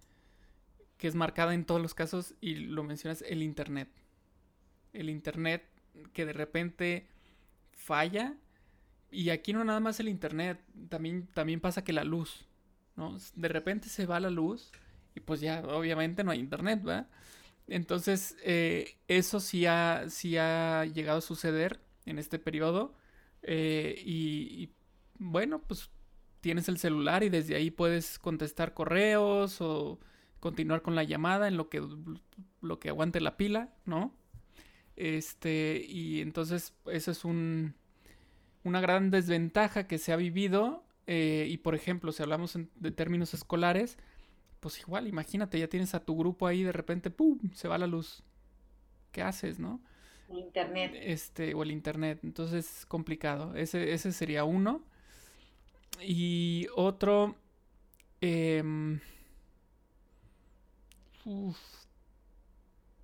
que 0.99 1.09
es 1.09 1.15
marcada 1.15 1.55
en 1.55 1.65
todos 1.65 1.81
los 1.81 1.95
casos 1.95 2.35
y 2.41 2.55
lo 2.55 2.85
mencionas, 2.85 3.23
el 3.27 3.43
Internet. 3.43 3.89
El 4.93 5.11
Internet 5.11 5.65
que 6.13 6.27
de 6.27 6.33
repente 6.33 7.09
falla. 7.73 8.35
Y 9.11 9.31
aquí 9.31 9.53
no 9.53 9.65
nada 9.65 9.81
más 9.81 10.01
el 10.01 10.09
Internet, 10.09 10.61
también, 10.89 11.27
también 11.35 11.61
pasa 11.61 11.83
que 11.83 11.93
la 11.93 12.05
luz, 12.05 12.47
¿no? 12.97 13.17
De 13.35 13.49
repente 13.49 13.89
se 13.89 14.05
va 14.07 14.21
la 14.21 14.31
luz 14.31 14.71
y 15.15 15.21
pues 15.21 15.41
ya 15.41 15.61
obviamente 15.61 16.25
no 16.25 16.31
hay 16.31 16.41
Internet, 16.41 16.83
¿verdad? 16.83 17.09
Entonces, 17.69 18.37
eh, 18.43 18.97
eso 19.09 19.41
sí 19.41 19.67
ha, 19.67 20.05
sí 20.09 20.37
ha 20.37 20.85
llegado 20.87 21.19
a 21.19 21.23
suceder 21.23 21.81
en 22.07 22.19
este 22.19 22.39
periodo. 22.39 22.95
Eh, 23.43 24.03
y, 24.05 24.71
bueno, 25.19 25.61
pues 25.63 25.91
tienes 26.41 26.69
el 26.69 26.79
celular 26.79 27.23
y 27.23 27.29
desde 27.29 27.57
ahí 27.57 27.71
puedes 27.71 28.19
contestar 28.19 28.75
correos 28.75 29.61
o 29.61 29.99
continuar 30.41 30.83
con 30.83 30.95
la 30.95 31.05
llamada 31.05 31.49
en 31.49 31.57
lo 31.57 31.69
que, 31.69 31.83
lo 32.61 32.79
que 32.79 32.89
aguante 32.89 33.21
la 33.21 33.37
pila, 33.37 33.75
¿no? 33.85 34.15
Este, 34.99 35.87
y 35.89 36.21
entonces 36.21 36.75
eso 36.87 37.13
es 37.13 37.25
un, 37.25 37.75
una 38.65 38.81
gran 38.81 39.13
desventaja 39.13 39.87
que 39.87 39.97
se 39.99 40.13
ha 40.13 40.17
vivido. 40.17 40.83
Eh, 41.07 41.47
y 41.49 41.59
por 41.59 41.77
ejemplo, 41.77 42.11
si 42.11 42.23
hablamos 42.23 42.59
de 42.75 42.91
términos 42.91 43.33
escolares, 43.33 43.97
pues 44.59 44.81
igual, 44.81 45.07
imagínate, 45.07 45.59
ya 45.61 45.69
tienes 45.69 45.95
a 45.95 46.05
tu 46.05 46.17
grupo 46.17 46.49
ahí, 46.49 46.65
de 46.65 46.73
repente, 46.73 47.11
¡pum! 47.11 47.39
se 47.55 47.69
va 47.69 47.79
la 47.79 47.87
luz. 47.87 48.25
¿Qué 49.13 49.23
haces, 49.23 49.61
no? 49.61 49.81
internet. 50.31 50.93
Este, 50.97 51.55
o 51.55 51.63
el 51.63 51.71
internet. 51.71 52.19
Entonces 52.25 52.79
es 52.79 52.87
complicado. 52.87 53.55
Ese, 53.55 53.93
ese 53.93 54.13
sería 54.13 54.43
uno. 54.45 54.83
Y 56.03 56.67
otro. 56.75 57.37
Em, 58.21 58.99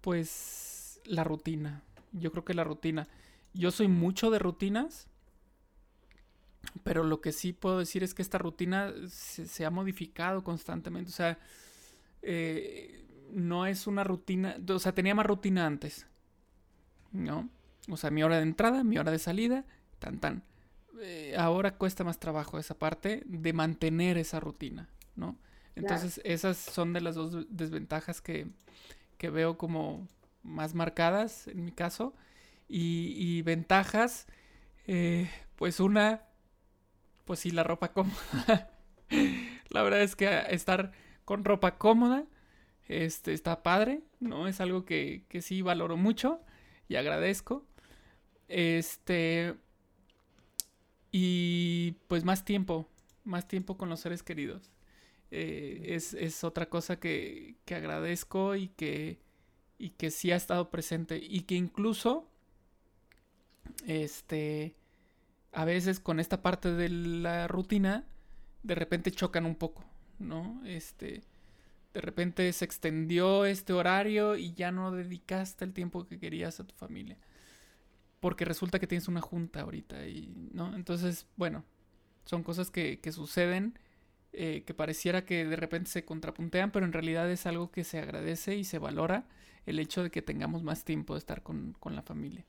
pues 0.01 0.74
la 1.05 1.25
rutina. 1.25 1.83
Yo 2.13 2.31
creo 2.31 2.45
que 2.45 2.55
la 2.55 2.65
rutina. 2.65 3.09
Yo 3.53 3.71
soy 3.71 3.89
mucho 3.89 4.31
de 4.31 4.39
rutinas. 4.39 5.09
Pero 6.83 7.05
lo 7.05 7.21
que 7.21 7.33
sí 7.33 7.53
puedo 7.53 7.79
decir 7.79 8.03
es 8.03 8.15
que 8.15 8.23
esta 8.23 8.39
rutina 8.39 8.93
se, 9.09 9.65
ha 9.65 9.71
modificado 9.71 10.43
constantemente. 10.43 11.11
O 11.11 11.15
sea, 11.15 11.39
eh, 12.23 13.07
no 13.33 13.67
es 13.67 13.87
una 13.87 14.03
rutina. 14.03 14.57
O 14.69 14.79
sea, 14.79 14.95
tenía 14.95 15.15
más 15.15 15.27
rutina 15.27 15.67
antes. 15.67 16.07
¿no? 17.15 17.49
O 17.89 17.97
sea, 17.97 18.11
mi 18.11 18.23
hora 18.23 18.37
de 18.37 18.43
entrada, 18.43 18.85
mi 18.85 18.99
hora 18.99 19.11
de 19.11 19.19
salida, 19.19 19.65
tan 19.99 20.19
tan. 20.19 20.43
Eh, 21.01 21.35
ahora 21.39 21.77
cuesta 21.77 22.05
más 22.05 22.19
trabajo 22.19 22.59
esa 22.59 22.79
parte 22.79 23.23
de 23.27 23.53
mantener 23.53 24.19
esa 24.19 24.41
rutina, 24.41 24.89
¿no? 25.17 25.39
Entonces, 25.77 26.21
esas 26.25 26.57
son 26.57 26.93
de 26.93 27.01
las 27.01 27.15
dos 27.15 27.47
desventajas 27.49 28.21
que, 28.21 28.47
que 29.19 29.31
veo 29.31 29.59
como 29.59 30.07
más 30.45 30.75
marcadas 30.75 31.49
en 31.49 31.65
mi 31.65 31.73
caso. 31.73 32.15
Y, 32.69 33.43
ventajas, 33.43 34.27
eh, 34.87 35.31
pues 35.57 35.81
una, 35.81 36.23
pues 37.25 37.41
sí, 37.41 37.51
la 37.51 37.63
ropa 37.65 37.93
cómoda. 37.93 38.71
la 39.69 39.83
verdad 39.83 40.03
es 40.03 40.17
que 40.17 40.45
estar 40.51 40.93
con 41.25 41.45
ropa 41.45 41.77
cómoda 41.79 42.25
este, 42.89 43.33
está 43.33 43.63
padre, 43.63 44.03
¿no? 44.21 44.49
Es 44.49 44.61
algo 44.61 44.85
que, 44.85 45.25
que 45.29 45.43
sí 45.43 45.63
valoro 45.63 45.97
mucho 45.97 46.41
y 46.89 46.97
agradezco. 46.97 47.67
Este. 48.49 49.55
Y 51.11 51.93
pues 52.09 52.25
más 52.25 52.45
tiempo, 52.45 52.89
más 53.25 53.47
tiempo 53.47 53.77
con 53.77 53.89
los 53.89 54.01
seres 54.01 54.23
queridos. 54.23 54.73
Eh, 55.31 55.95
es, 55.95 56.45
otra 56.45 56.69
cosa 56.69 57.01
que, 57.01 57.57
que, 57.65 57.75
agradezco 57.75 58.55
y 58.55 58.69
que, 58.69 59.19
y 59.79 59.91
que 59.91 60.11
sí 60.11 60.31
ha 60.31 60.37
estado 60.37 60.71
presente. 60.71 61.19
Y 61.23 61.43
que 61.43 61.55
incluso, 61.55 62.29
este, 63.87 64.77
a 65.53 65.65
veces 65.65 66.01
con 66.01 66.21
esta 66.21 66.43
parte 66.43 66.73
de 66.73 66.89
la 66.89 67.49
rutina, 67.49 68.05
de 68.63 68.75
repente 68.75 69.11
chocan 69.11 69.47
un 69.47 69.55
poco, 69.55 69.85
¿no? 70.19 70.63
Este, 70.65 71.23
de 71.93 72.01
repente 72.01 72.53
se 72.53 72.65
extendió 72.65 73.45
este 73.45 73.73
horario 73.73 74.37
y 74.37 74.53
ya 74.55 74.73
no 74.73 74.91
dedicaste 74.91 75.65
el 75.65 75.73
tiempo 75.73 76.07
que 76.07 76.19
querías 76.19 76.59
a 76.61 76.67
tu 76.67 76.75
familia. 76.75 77.17
Porque 78.21 78.45
resulta 78.45 78.79
que 78.79 78.87
tienes 78.87 79.07
una 79.07 79.21
junta 79.21 79.61
ahorita 79.61 80.07
y, 80.07 80.33
¿no? 80.53 80.75
Entonces, 80.75 81.27
bueno, 81.37 81.65
son 82.25 82.43
cosas 82.43 82.71
que, 82.71 82.99
suceden, 83.13 83.79
eh, 84.33 84.65
que 84.67 84.75
pareciera 84.75 85.25
que 85.25 85.45
de 85.45 85.57
repente 85.57 85.91
se 85.91 86.05
contrapuntean, 86.05 86.73
pero 86.73 86.87
en 86.87 86.93
realidad 86.93 87.31
es 87.31 87.47
algo 87.47 87.71
que 87.71 87.85
se 87.85 87.99
agradece 87.99 88.57
y 88.57 88.65
se 88.65 88.79
valora 88.79 89.27
el 89.67 89.79
hecho 89.79 90.03
de 90.03 90.11
que 90.11 90.23
tengamos 90.23 90.63
más 90.63 90.85
tiempo 90.85 91.15
de 91.15 91.19
estar 91.19 91.43
con, 91.43 91.77
la 91.85 92.03
familia. 92.03 92.45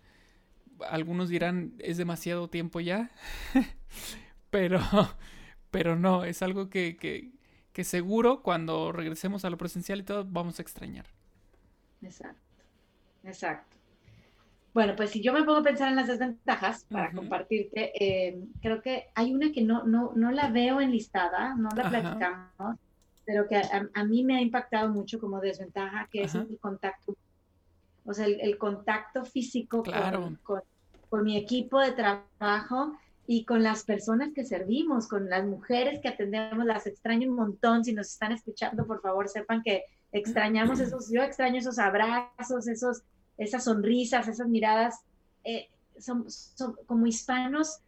Algunos 0.89 1.29
dirán, 1.29 1.73
es 1.79 1.97
demasiado 1.97 2.49
tiempo 2.49 2.79
ya, 2.79 3.11
pero, 4.49 4.81
pero 5.71 5.95
no, 5.95 6.25
es 6.25 6.41
algo 6.41 6.69
que, 6.69 6.97
que 6.97 7.83
seguro 7.83 8.41
cuando 8.41 8.91
regresemos 8.91 9.45
a 9.45 9.49
lo 9.49 9.57
presencial 9.57 9.99
y 9.99 10.03
todo 10.03 10.25
vamos 10.25 10.59
a 10.59 10.61
extrañar. 10.61 11.05
Exacto, 12.01 12.63
exacto. 13.23 13.75
Bueno, 14.75 14.93
pues 14.97 15.11
si 15.11 15.21
yo 15.21 15.31
me 15.31 15.43
pongo 15.43 15.59
a 15.59 15.63
pensar 15.63 15.87
en 15.87 15.95
las 15.95 16.07
desventajas 16.07 16.83
para 16.91 17.09
compartirte, 17.13 17.91
eh, 17.95 18.43
creo 18.61 18.81
que 18.81 19.05
hay 19.15 19.33
una 19.33 19.53
que 19.53 19.61
no, 19.61 19.85
no, 19.85 20.11
no 20.17 20.31
la 20.31 20.49
veo 20.49 20.81
enlistada, 20.81 21.55
no 21.55 21.69
la 21.69 21.89
platicamos, 21.89 22.77
pero 23.25 23.47
que 23.47 23.57
a, 23.57 24.03
mí 24.03 24.23
me 24.23 24.37
ha 24.37 24.41
impactado 24.41 24.89
mucho 24.89 25.19
como 25.19 25.39
desventaja, 25.39 26.07
que 26.11 26.23
es 26.23 26.35
el 26.35 26.57
contacto. 26.59 27.15
O 28.05 28.13
sea, 28.13 28.27
el, 28.27 28.57
contacto 28.57 29.25
físico 29.25 29.83
con, 30.43 30.69
con 31.09 31.23
mi 31.23 31.37
equipo 31.37 31.79
de 31.79 31.91
trabajo 31.91 32.93
y 33.27 33.43
con 33.45 33.63
las 33.63 33.83
personas 33.83 34.33
que 34.33 34.43
servimos, 34.43 35.07
con 35.07 35.29
las 35.29 35.45
mujeres 35.45 35.99
que 36.01 36.09
atendemos, 36.09 36.65
las 36.65 36.85
extraño 36.85 37.29
un 37.29 37.35
montón. 37.35 37.83
Si 37.83 37.93
nos 37.93 38.11
están 38.11 38.31
escuchando, 38.31 38.85
por 38.85 39.01
favor, 39.01 39.27
sepan 39.27 39.63
que 39.63 39.85
extrañamos 40.11 40.79
esos, 40.79 41.09
yo 41.11 41.23
extraño 41.23 41.59
esos 41.59 41.79
abrazos, 41.79 42.67
esos, 42.67 43.03
esas 43.37 43.63
sonrisas, 43.63 44.27
esas 44.27 44.47
miradas, 44.47 44.99
eh, 45.43 45.69
son, 45.97 46.25
como 46.85 47.07
hispanos, 47.07 47.79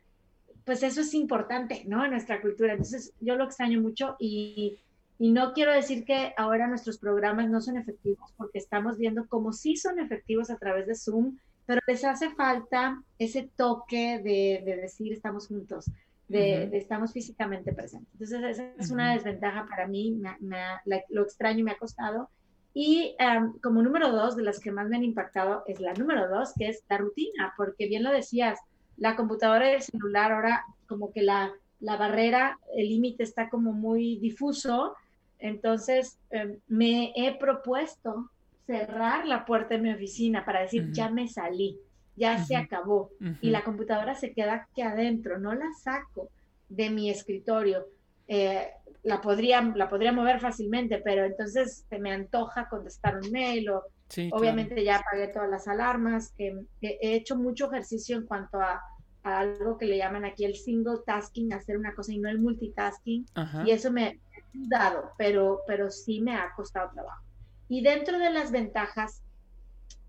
pues 0.66 0.84
eso 0.84 1.02
es 1.02 1.14
importante, 1.14 1.84
¿no? 1.86 2.04
En 2.04 2.12
nuestra 2.12 2.42
cultura. 2.42 2.74
Entonces, 2.74 3.14
yo 3.20 3.36
lo 3.36 3.46
extraño 3.46 3.80
mucho 3.80 4.16
y, 4.20 4.80
y 5.20 5.32
no 5.32 5.54
quiero 5.54 5.74
decir 5.74 6.06
que 6.06 6.34
ahora 6.38 6.68
nuestros 6.68 7.00
programas 7.00 7.50
no 7.50 7.62
son 7.62 7.78
efectivos, 7.78 8.34
porque 8.38 8.60
estamos 8.60 8.98
viendo 8.98 9.28
cómo 9.28 9.52
sí 9.52 9.76
son 9.76 10.00
efectivos 10.00 10.50
a 10.50 10.58
través 10.58 10.88
de 10.88 10.96
Zoom, 10.96 11.38
pero 11.66 11.82
les 11.88 12.04
hace 12.04 12.30
falta 12.30 13.02
ese 13.18 13.50
toque 13.56 14.20
de, 14.20 14.64
de 14.64 14.78
decir 14.78 15.12
estamos 15.12 15.48
juntos, 15.48 15.92
de, 16.28 16.70
estamos 16.74 17.14
físicamente 17.14 17.74
presentes. 17.74 18.10
Entonces, 18.14 18.44
esa 18.44 18.72
es 18.78 18.92
una 18.92 19.14
desventaja 19.14 19.66
para 19.68 19.88
mí, 19.88 20.12
me, 20.12 20.60
lo 21.10 21.24
extraño 21.24 21.64
me 21.64 21.72
ha 21.72 21.78
costado. 21.78 22.30
Y 22.74 23.16
como 23.64 23.82
número 23.82 24.12
dos, 24.12 24.36
de 24.36 24.44
las 24.44 24.60
que 24.60 24.72
más 24.72 24.88
me 24.88 24.98
han 24.98 25.04
impactado, 25.04 25.64
es 25.68 25.80
la 25.80 25.94
número 25.94 26.30
dos, 26.30 26.54
que 26.58 26.70
es 26.70 26.84
la 26.90 27.00
rutina, 27.00 27.54
porque 27.58 27.88
bien 27.88 28.04
lo 28.04 28.12
decías, 28.12 28.60
la 28.98 29.16
computadora 29.16 29.72
y 29.72 29.76
el 29.76 29.82
celular 29.82 30.32
ahora 30.32 30.64
como 30.88 31.12
que 31.12 31.22
la, 31.22 31.52
la 31.80 31.98
barrera, 31.98 32.60
el 32.76 32.90
límite 32.90 33.24
está 33.24 33.50
como 33.50 33.74
muy 33.74 34.18
difuso. 34.20 34.96
Entonces, 35.40 36.18
em, 36.30 36.58
me 36.68 37.14
he 37.16 37.38
propuesto 37.38 38.30
cerrar 38.66 39.26
la 39.26 39.46
puerta 39.46 39.76
de 39.76 39.82
mi 39.82 39.94
oficina 39.94 40.44
para 40.44 40.62
decir, 40.62 40.92
ya 40.92 41.10
me 41.10 41.28
salí, 41.28 41.80
ya 42.16 42.44
se 42.44 42.56
acabó. 42.56 43.12
Y 43.42 43.50
la 43.50 43.64
computadora 43.64 44.16
se 44.16 44.34
queda 44.34 44.68
aquí 44.70 44.82
adentro, 44.82 45.40
no 45.40 45.54
la 45.54 45.72
saco 45.82 46.30
de 46.68 46.90
mi 46.90 47.10
escritorio. 47.10 47.86
Eh, 48.28 48.68
la, 49.04 49.22
podría, 49.22 49.62
la 49.62 49.88
podría 49.88 50.12
mover 50.12 50.40
fácilmente, 50.42 50.98
pero 50.98 51.24
entonces 51.24 51.86
se 51.90 52.00
me 52.00 52.12
antoja 52.12 52.68
contestar 52.68 53.18
un 53.18 53.32
mail 53.32 53.70
o 53.70 53.84
obviamente 54.32 54.84
ya 54.84 54.98
apagué 54.98 55.30
todas 55.30 55.50
las 55.50 55.68
alarmas. 55.68 56.34
he 56.38 57.16
hecho 57.16 57.38
mucho 57.38 57.68
ejercicio 57.72 58.18
en 58.18 58.26
cuanto 58.26 58.60
a, 58.60 58.82
algo 59.24 59.78
que 59.78 59.86
le 59.86 59.98
llaman 59.98 60.24
aquí 60.24 60.46
el 60.46 60.56
single 60.56 61.00
tasking, 61.06 61.52
hacer 61.52 61.78
una 61.78 61.94
cosa 61.94 62.14
y 62.14 62.18
no 62.18 62.30
el 62.30 62.40
multitasking. 62.40 63.26
Y 63.66 63.72
eso 63.72 63.92
me 63.92 64.20
ayudado, 64.58 65.12
pero, 65.18 65.62
pero 65.68 65.90
sí 65.92 66.22
me 66.22 66.36
ha 66.36 66.54
costado 66.56 66.92
trabajo. 66.94 67.24
Y 67.70 67.82
dentro 67.82 68.18
de 68.18 68.30
las 68.30 68.52
ventajas, 68.52 69.22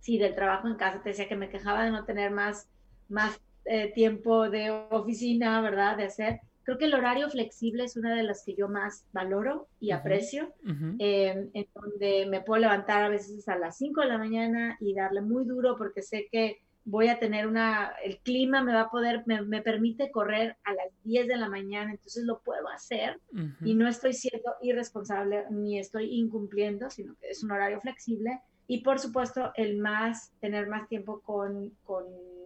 sí, 0.00 0.18
del 0.18 0.34
trabajo 0.34 0.68
en 0.68 0.76
casa, 0.76 1.02
te 1.02 1.10
decía 1.10 1.28
que 1.28 1.36
me 1.36 1.50
quejaba 1.50 1.84
de 1.84 1.90
no 1.90 2.04
tener 2.04 2.30
más, 2.30 2.68
más 3.08 3.40
eh, 3.64 3.92
tiempo 3.94 4.48
de 4.48 4.70
oficina, 4.90 5.60
¿verdad? 5.60 5.96
De 5.96 6.04
hacer. 6.04 6.40
Creo 6.62 6.78
que 6.78 6.84
el 6.84 6.94
horario 6.94 7.30
flexible 7.30 7.84
es 7.84 7.96
una 7.96 8.14
de 8.14 8.22
las 8.22 8.44
que 8.44 8.54
yo 8.54 8.68
más 8.68 9.06
valoro 9.12 9.68
y 9.80 9.90
aprecio, 9.90 10.52
em, 10.98 11.50
en 11.54 11.66
donde 11.74 12.26
me 12.26 12.42
puedo 12.42 12.60
levantar 12.60 13.04
a 13.04 13.08
veces 13.08 13.48
a 13.48 13.56
las 13.56 13.78
5 13.78 14.02
de 14.02 14.08
la 14.08 14.18
mañana 14.18 14.76
y 14.78 14.94
darle 14.94 15.22
muy 15.22 15.46
duro 15.46 15.76
porque 15.78 16.02
sé 16.02 16.28
que 16.30 16.58
voy 16.84 17.08
a 17.08 17.18
tener 17.18 17.46
una, 17.46 17.92
el 18.02 18.18
clima 18.18 18.62
me 18.62 18.72
va 18.72 18.82
a 18.82 18.90
poder, 18.90 19.22
me, 19.26 19.42
me 19.42 19.60
permite 19.60 20.10
correr 20.10 20.56
a 20.64 20.72
las 20.72 20.86
10 21.04 21.28
de 21.28 21.36
la 21.36 21.48
mañana, 21.48 21.90
entonces 21.90 22.24
lo 22.24 22.40
puedo 22.40 22.68
hacer 22.68 23.20
y 23.62 23.74
no 23.74 23.88
estoy 23.88 24.14
siendo 24.14 24.54
irresponsable 24.62 25.44
ni 25.50 25.78
estoy 25.78 26.18
incumpliendo, 26.18 26.88
sino 26.88 27.14
que 27.20 27.28
es 27.28 27.42
un 27.42 27.50
horario 27.50 27.80
flexible 27.80 28.40
y 28.66 28.82
por 28.82 28.98
supuesto 28.98 29.52
el 29.54 29.78
más, 29.78 30.32
tener 30.40 30.68
más 30.68 30.88
tiempo 30.88 31.20
con, 31.20 31.70
con 31.84 32.04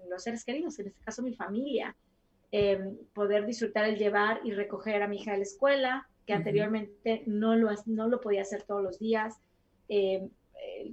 los 0.09 0.23
seres 0.23 0.45
queridos, 0.45 0.79
en 0.79 0.89
este 0.89 1.05
caso 1.05 1.23
mi 1.23 1.35
familia, 1.35 1.97
em, 2.51 2.97
poder 3.13 3.47
disfrutar 3.47 3.85
el 3.87 3.97
llevar 3.97 4.41
y 4.45 4.53
recoger 4.53 5.03
a 5.03 5.09
mi 5.09 5.17
hija 5.17 5.33
de 5.33 5.39
la 5.39 5.43
escuela, 5.43 6.09
que 6.27 6.33
anteriormente 6.33 7.25
no 7.27 7.57
lo, 7.57 7.71
no 7.87 8.09
lo 8.09 8.21
podía 8.21 8.43
hacer 8.43 8.63
todos 8.63 8.83
los 8.83 8.99
días. 8.99 9.41
Eh, 9.89 10.29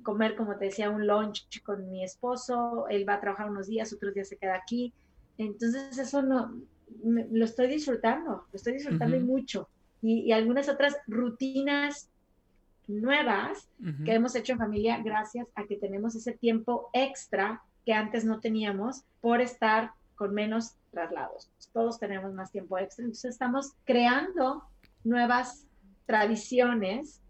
comer, 0.03 0.35
como 0.35 0.57
te 0.57 0.65
decía, 0.65 0.89
un 0.89 1.07
lunch 1.07 1.61
con 1.63 1.89
mi 1.89 2.03
esposo, 2.03 2.87
él 2.89 3.07
va 3.07 3.15
a 3.15 3.21
trabajar 3.21 3.49
unos 3.49 3.67
días, 3.67 3.93
otros 3.93 4.13
días 4.13 4.29
se 4.29 4.37
queda 4.37 4.55
aquí. 4.55 4.93
Entonces 5.37 5.97
eso 5.97 6.21
no, 6.21 6.53
lo 7.03 7.45
estoy 7.45 7.67
disfrutando, 7.67 8.45
lo 8.51 8.55
estoy 8.55 8.73
disfrutando 8.73 9.19
mucho. 9.19 9.69
Y, 10.01 10.31
algunas 10.31 10.69
otras 10.69 10.95
rutinas 11.07 12.09
nuevas 12.87 13.69
que 14.03 14.13
hemos 14.13 14.35
hecho 14.35 14.53
en 14.53 14.59
familia 14.59 14.99
gracias 15.03 15.47
a 15.53 15.65
que 15.65 15.75
tenemos 15.75 16.15
ese 16.15 16.31
tiempo 16.31 16.89
extra 16.93 17.61
que 17.85 17.93
antes 17.93 18.25
no 18.25 18.39
teníamos 18.39 19.03
por 19.21 19.41
estar 19.41 19.91
con 20.15 20.33
menos 20.33 20.75
traslados. 20.91 21.49
Todos 21.71 21.99
tenemos 21.99 22.33
más 22.33 22.51
tiempo 22.51 22.77
extra, 22.77 23.03
entonces 23.03 23.31
estamos 23.31 23.73
creando 23.85 24.63
nuevas 25.03 25.65
tradiciones 26.05 27.21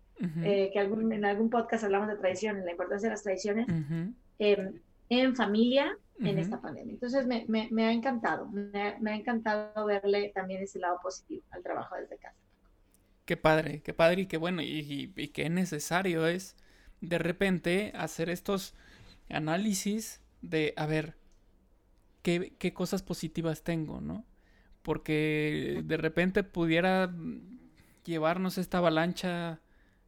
eh, 0.43 0.69
que 0.73 0.79
algún, 0.79 1.11
en 1.13 1.23
algún 1.23 1.49
podcast 1.49 1.83
hablamos 1.85 2.09
de 2.09 2.17
tradiciones, 2.17 2.65
la 2.65 2.71
importancia 2.71 3.07
de 3.07 3.13
las 3.13 3.23
tradiciones 3.23 3.67
em, 4.37 4.73
en 5.09 5.35
familia 5.35 5.97
en 6.19 6.37
esta 6.37 6.59
pandemia. 6.59 6.93
Entonces 6.93 7.25
me, 7.25 7.45
me, 7.47 7.85
ha 7.85 7.91
encantado, 7.93 8.47
me, 8.49 9.11
ha 9.11 9.15
encantado 9.15 9.85
verle 9.85 10.31
también 10.35 10.61
ese 10.61 10.79
lado 10.79 10.99
positivo 11.01 11.43
al 11.51 11.63
trabajo 11.63 11.95
desde 11.95 12.17
casa. 12.17 12.35
Qué 13.25 13.37
padre, 13.37 13.81
qué 13.81 13.93
padre 13.93 14.23
y 14.23 14.25
qué 14.25 14.37
bueno 14.37 14.61
y, 14.61 15.13
y, 15.15 15.27
qué 15.29 15.49
necesario 15.49 16.27
es 16.27 16.57
de 16.99 17.17
repente 17.19 17.93
hacer 17.95 18.29
estos 18.29 18.75
análisis 19.29 20.21
de, 20.41 20.73
a 20.75 20.85
ver, 20.85 21.15
qué, 22.21 22.53
qué 22.57 22.73
cosas 22.73 23.03
positivas 23.03 23.63
tengo, 23.63 24.01
¿no? 24.01 24.25
Porque 24.81 25.81
de 25.85 25.97
repente 25.97 26.43
pudiera 26.43 27.13
llevarnos 28.03 28.57
esta 28.57 28.79
avalancha 28.79 29.61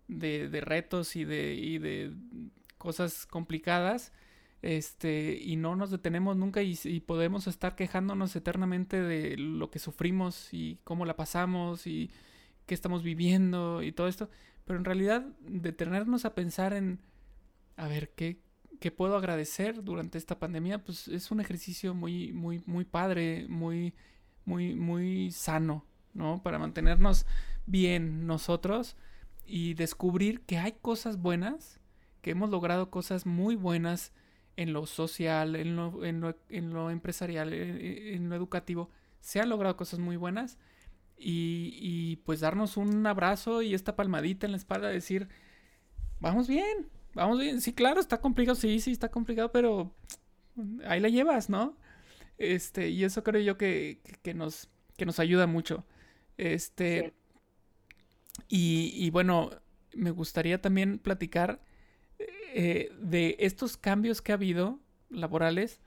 de, 0.07 0.61
retos 0.61 1.15
y 1.15 1.25
de, 1.25 1.53
y 1.55 1.77
de 1.77 2.11
cosas 2.77 3.25
complicadas, 3.25 4.11
este, 4.61 5.39
y 5.41 5.55
no 5.55 5.75
nos 5.75 5.89
detenemos 5.89 6.37
nunca 6.37 6.61
y, 6.61 6.75
podemos 6.99 7.47
estar 7.47 7.75
quejándonos 7.75 8.35
eternamente 8.35 9.01
de 9.01 9.37
lo 9.37 9.71
que 9.71 9.79
sufrimos 9.79 10.49
y 10.51 10.79
cómo 10.83 11.05
la 11.05 11.15
pasamos 11.15 11.87
y 11.87 12.11
qué 12.67 12.75
estamos 12.75 13.01
viviendo 13.01 13.81
y 13.81 13.91
todo 13.91 14.07
esto, 14.07 14.29
pero 14.65 14.77
en 14.77 14.85
realidad 14.85 15.25
detenernos 15.41 16.25
a 16.25 16.35
pensar 16.35 16.73
en, 16.73 16.99
a 17.75 17.87
ver, 17.87 18.11
¿qué, 18.15 18.39
qué 18.79 18.91
puedo 18.91 19.17
agradecer 19.17 19.83
durante 19.83 20.17
esta 20.17 20.37
pandemia? 20.37 20.83
Pues 20.83 21.07
es 21.07 21.31
un 21.31 21.39
ejercicio 21.39 21.95
muy, 21.95 22.31
muy, 22.31 22.61
muy 22.67 22.85
padre, 22.85 23.47
muy, 23.49 23.93
muy, 24.45 24.75
muy 24.75 25.31
sano, 25.31 25.85
¿no? 26.13 26.41
Para 26.43 26.59
mantenernos 26.59 27.25
bien 27.65 28.27
nosotros 28.27 28.95
y 29.51 29.73
descubrir 29.73 30.39
que 30.45 30.57
hay 30.57 30.71
cosas 30.81 31.17
buenas, 31.17 31.81
que 32.21 32.31
hemos 32.31 32.49
logrado 32.49 32.89
cosas 32.89 33.25
muy 33.25 33.57
buenas 33.57 34.13
en 34.55 34.71
lo 34.71 34.85
social, 34.85 35.57
en 35.57 35.75
lo, 35.75 36.05
en 36.05 36.21
lo, 36.21 36.37
en 36.47 36.69
lo 36.69 36.89
empresarial, 36.89 37.51
en, 37.51 38.29
lo 38.29 38.35
educativo. 38.37 38.89
Se 39.19 39.41
han 39.41 39.49
logrado 39.49 39.75
cosas 39.75 39.99
muy 39.99 40.15
buenas 40.15 40.57
y, 41.17 41.77
y, 41.81 42.15
pues 42.23 42.39
darnos 42.39 42.77
un 42.77 43.05
abrazo 43.05 43.61
y 43.61 43.73
esta 43.73 43.97
palmadita 43.97 44.45
en 44.45 44.53
la 44.53 44.57
espalda, 44.57 44.87
decir, 44.87 45.27
vamos 46.21 46.47
bien, 46.47 46.87
vamos 47.13 47.37
bien. 47.37 47.59
Sí, 47.59 47.73
claro, 47.73 47.99
está 47.99 48.21
complicado, 48.21 48.55
sí, 48.55 48.79
sí, 48.79 48.91
está 48.93 49.11
complicado, 49.11 49.51
pero 49.51 49.93
ahí 50.87 51.01
la 51.01 51.09
llevas, 51.09 51.49
¿no? 51.49 51.77
Este, 52.37 52.87
y 52.87 53.03
eso 53.03 53.21
creo 53.25 53.41
yo 53.41 53.57
que, 53.57 53.99
que, 54.21 54.33
nos, 54.33 54.69
que 54.95 55.05
nos 55.05 55.19
ayuda 55.19 55.45
mucho. 55.45 55.85
Este, 56.37 57.13
y, 58.53 59.09
bueno, 59.11 59.49
me 59.93 60.11
gustaría 60.11 60.61
también 60.61 60.99
platicar 60.99 61.61
eh, 62.19 62.91
de 62.99 63.37
estos 63.39 63.77
cambios 63.77 64.21
que 64.21 64.33
ha 64.33 64.35
habido 64.35 64.77
laborales. 65.09 65.79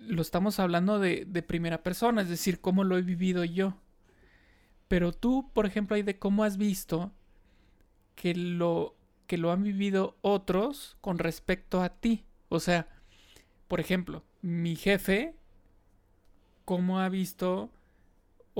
Lo 0.00 0.22
estamos 0.22 0.58
hablando 0.58 0.98
de, 0.98 1.24
primera 1.46 1.84
persona, 1.84 2.22
es 2.22 2.28
decir, 2.28 2.60
cómo 2.60 2.82
lo 2.82 2.98
he 2.98 3.02
vivido 3.02 3.44
yo. 3.44 3.76
Pero 4.88 5.12
tú, 5.12 5.52
por 5.52 5.66
ejemplo, 5.66 5.94
hay 5.94 6.02
de 6.02 6.18
cómo 6.18 6.42
has 6.42 6.56
visto 6.56 7.12
que 8.16 8.34
lo, 8.34 8.96
que 9.28 9.38
lo 9.38 9.52
han 9.52 9.62
vivido 9.62 10.16
otros 10.20 10.96
con 11.00 11.18
respecto 11.18 11.80
a 11.80 11.90
ti. 11.90 12.24
O 12.48 12.58
sea, 12.58 12.88
por 13.68 13.78
ejemplo, 13.78 14.24
mi 14.42 14.74
jefe, 14.74 15.36
cómo 16.64 16.98
ha 16.98 17.08
visto 17.08 17.70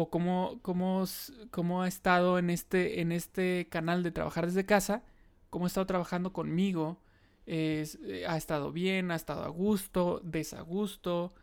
o 0.00 0.10
cómo, 0.10 0.60
cómo, 0.62 1.82
ha 1.82 1.88
estado 1.88 2.38
en 2.38 2.50
este, 2.50 3.00
en 3.00 3.10
este 3.10 3.66
canal 3.68 4.04
de 4.04 4.12
trabajar 4.12 4.46
desde 4.46 4.64
casa, 4.64 5.02
cómo 5.50 5.64
ha 5.64 5.66
estado 5.66 5.86
trabajando 5.86 6.32
conmigo, 6.32 7.02
eh, 7.46 7.84
ha 8.28 8.36
estado 8.36 8.70
bien, 8.70 9.10
ha 9.10 9.16
estado 9.16 9.42
a 9.42 9.48
gusto, 9.48 10.20
desagusto, 10.22 11.34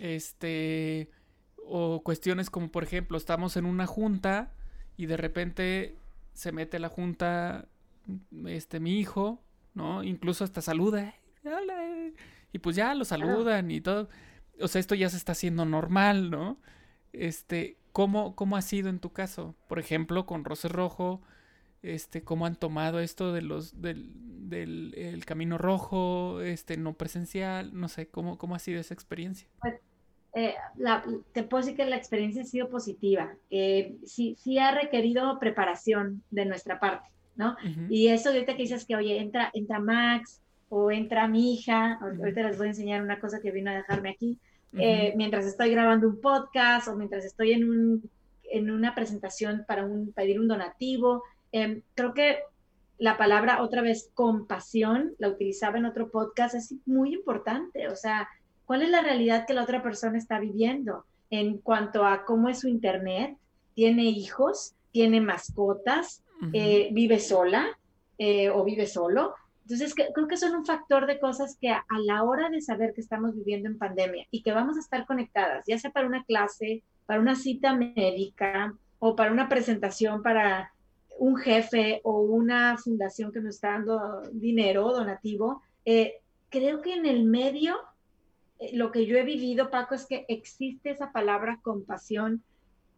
este, 0.00 1.10
o 1.66 2.02
cuestiones 2.02 2.48
como 2.48 2.70
por 2.70 2.84
ejemplo, 2.84 3.18
estamos 3.18 3.58
en 3.58 3.66
una 3.66 3.86
junta 3.86 4.54
y 4.96 5.04
de 5.04 5.18
repente 5.18 5.98
se 6.32 6.52
mete 6.52 6.78
la 6.78 6.88
junta, 6.88 7.68
este, 8.46 8.80
mi 8.80 8.98
hijo, 8.98 9.42
¿no? 9.74 10.02
Incluso 10.04 10.42
hasta 10.42 10.62
saluda, 10.62 11.14
y 12.50 12.60
pues 12.60 12.76
ya 12.76 12.94
lo 12.94 13.04
saludan 13.04 13.70
y 13.70 13.82
todo. 13.82 14.08
O 14.58 14.68
sea, 14.68 14.80
esto 14.80 14.94
ya 14.94 15.10
se 15.10 15.18
está 15.18 15.32
haciendo 15.32 15.66
normal, 15.66 16.30
¿no? 16.30 16.56
Este, 17.14 17.76
¿cómo, 17.92 18.34
¿cómo 18.36 18.56
ha 18.56 18.62
sido 18.62 18.88
en 18.88 18.98
tu 18.98 19.12
caso? 19.12 19.54
Por 19.68 19.78
ejemplo, 19.78 20.26
con 20.26 20.44
Roce 20.44 20.68
Rojo, 20.68 21.22
este, 21.82 22.22
cómo 22.22 22.46
han 22.46 22.56
tomado 22.56 23.00
esto 23.00 23.32
de 23.32 23.42
los, 23.42 23.80
del, 23.80 24.10
del 24.48 24.94
el 24.96 25.24
camino 25.24 25.58
rojo, 25.58 26.40
este, 26.40 26.76
no 26.76 26.94
presencial, 26.94 27.70
no 27.78 27.88
sé, 27.88 28.08
cómo, 28.08 28.38
cómo 28.38 28.54
ha 28.54 28.58
sido 28.58 28.80
esa 28.80 28.94
experiencia. 28.94 29.48
Pues, 29.60 29.74
eh, 30.34 30.54
te 31.32 31.44
puedo 31.44 31.62
decir 31.62 31.76
que 31.76 31.84
la 31.84 31.96
experiencia 31.96 32.42
ha 32.42 32.46
sido 32.46 32.68
positiva. 32.68 33.34
Eh, 33.50 33.96
sí, 34.04 34.36
sí 34.40 34.58
ha 34.58 34.72
requerido 34.72 35.38
preparación 35.38 36.22
de 36.30 36.44
nuestra 36.44 36.80
parte, 36.80 37.08
¿no? 37.36 37.56
Y 37.88 38.08
eso 38.08 38.30
ahorita 38.30 38.56
que 38.56 38.62
dices 38.62 38.84
que, 38.84 38.96
oye, 38.96 39.20
entra, 39.20 39.50
entra 39.54 39.78
Max 39.78 40.40
o 40.68 40.90
entra 40.90 41.28
mi 41.28 41.54
hija, 41.54 42.00
ahorita 42.00 42.42
les 42.42 42.58
voy 42.58 42.66
a 42.66 42.70
enseñar 42.70 43.02
una 43.02 43.20
cosa 43.20 43.40
que 43.40 43.52
vino 43.52 43.70
a 43.70 43.74
dejarme 43.74 44.10
aquí, 44.10 44.40
eh, 44.78 45.12
mientras 45.16 45.44
estoy 45.46 45.70
grabando 45.70 46.08
un 46.08 46.20
podcast 46.20 46.88
o 46.88 46.96
mientras 46.96 47.24
estoy 47.24 47.52
en, 47.52 47.68
un, 47.68 48.10
en 48.44 48.70
una 48.70 48.94
presentación 48.94 49.64
para 49.66 49.84
un, 49.84 50.12
pedir 50.12 50.40
un 50.40 50.48
donativo. 50.48 51.22
Em, 51.52 51.82
creo 51.94 52.14
que 52.14 52.38
la 52.98 53.16
palabra 53.16 53.62
otra 53.62 53.82
vez 53.82 54.10
compasión, 54.14 55.14
la 55.18 55.28
utilizaba 55.28 55.78
en 55.78 55.84
otro 55.84 56.10
podcast, 56.10 56.54
es 56.54 56.74
muy 56.86 57.14
importante. 57.14 57.88
O 57.88 57.96
sea, 57.96 58.28
¿cuál 58.66 58.82
es 58.82 58.90
la 58.90 59.02
realidad 59.02 59.46
que 59.46 59.54
la 59.54 59.62
otra 59.62 59.82
persona 59.82 60.18
está 60.18 60.38
viviendo 60.38 61.04
en 61.30 61.58
cuanto 61.58 62.06
a 62.06 62.24
cómo 62.24 62.48
es 62.48 62.60
su 62.60 62.68
internet? 62.68 63.36
¿Tiene 63.74 64.04
hijos? 64.04 64.74
¿Tiene 64.92 65.20
mascotas? 65.20 66.22
Eh, 66.52 66.90
¿Vive 66.92 67.20
sola 67.20 67.78
eh, 68.18 68.50
o 68.50 68.64
vive 68.64 68.86
solo? 68.86 69.34
Entonces, 69.64 69.94
creo 69.94 70.28
que 70.28 70.36
son 70.36 70.54
un 70.54 70.66
factor 70.66 71.06
de 71.06 71.18
cosas 71.18 71.56
que 71.58 71.70
a, 71.70 71.84
la 72.04 72.22
hora 72.22 72.50
de 72.50 72.60
saber 72.60 72.92
que 72.92 73.00
estamos 73.00 73.34
viviendo 73.34 73.68
en 73.68 73.78
pandemia 73.78 74.26
y 74.30 74.42
que 74.42 74.52
vamos 74.52 74.76
a 74.76 74.80
estar 74.80 75.06
conectadas, 75.06 75.64
ya 75.66 75.78
sea 75.78 75.90
para 75.90 76.06
una 76.06 76.22
clase, 76.24 76.82
para 77.06 77.20
una 77.20 77.34
cita 77.34 77.74
médica 77.74 78.74
o 78.98 79.16
para 79.16 79.32
una 79.32 79.48
presentación 79.48 80.22
para 80.22 80.72
un 81.18 81.36
jefe 81.36 82.00
o 82.04 82.20
una 82.20 82.76
fundación 82.76 83.32
que 83.32 83.40
nos 83.40 83.54
está 83.54 83.70
dando 83.70 84.22
dinero 84.32 84.92
donativo, 84.92 85.62
eh, 85.84 86.20
creo 86.50 86.82
que 86.82 86.94
en 86.94 87.06
el 87.06 87.24
medio, 87.24 87.76
eh, 88.58 88.76
lo 88.76 88.90
que 88.92 89.06
yo 89.06 89.16
he 89.16 89.22
vivido, 89.22 89.70
Paco, 89.70 89.94
es 89.94 90.06
que 90.06 90.24
existe 90.28 90.90
esa 90.90 91.12
palabra 91.12 91.60
compasión 91.62 92.42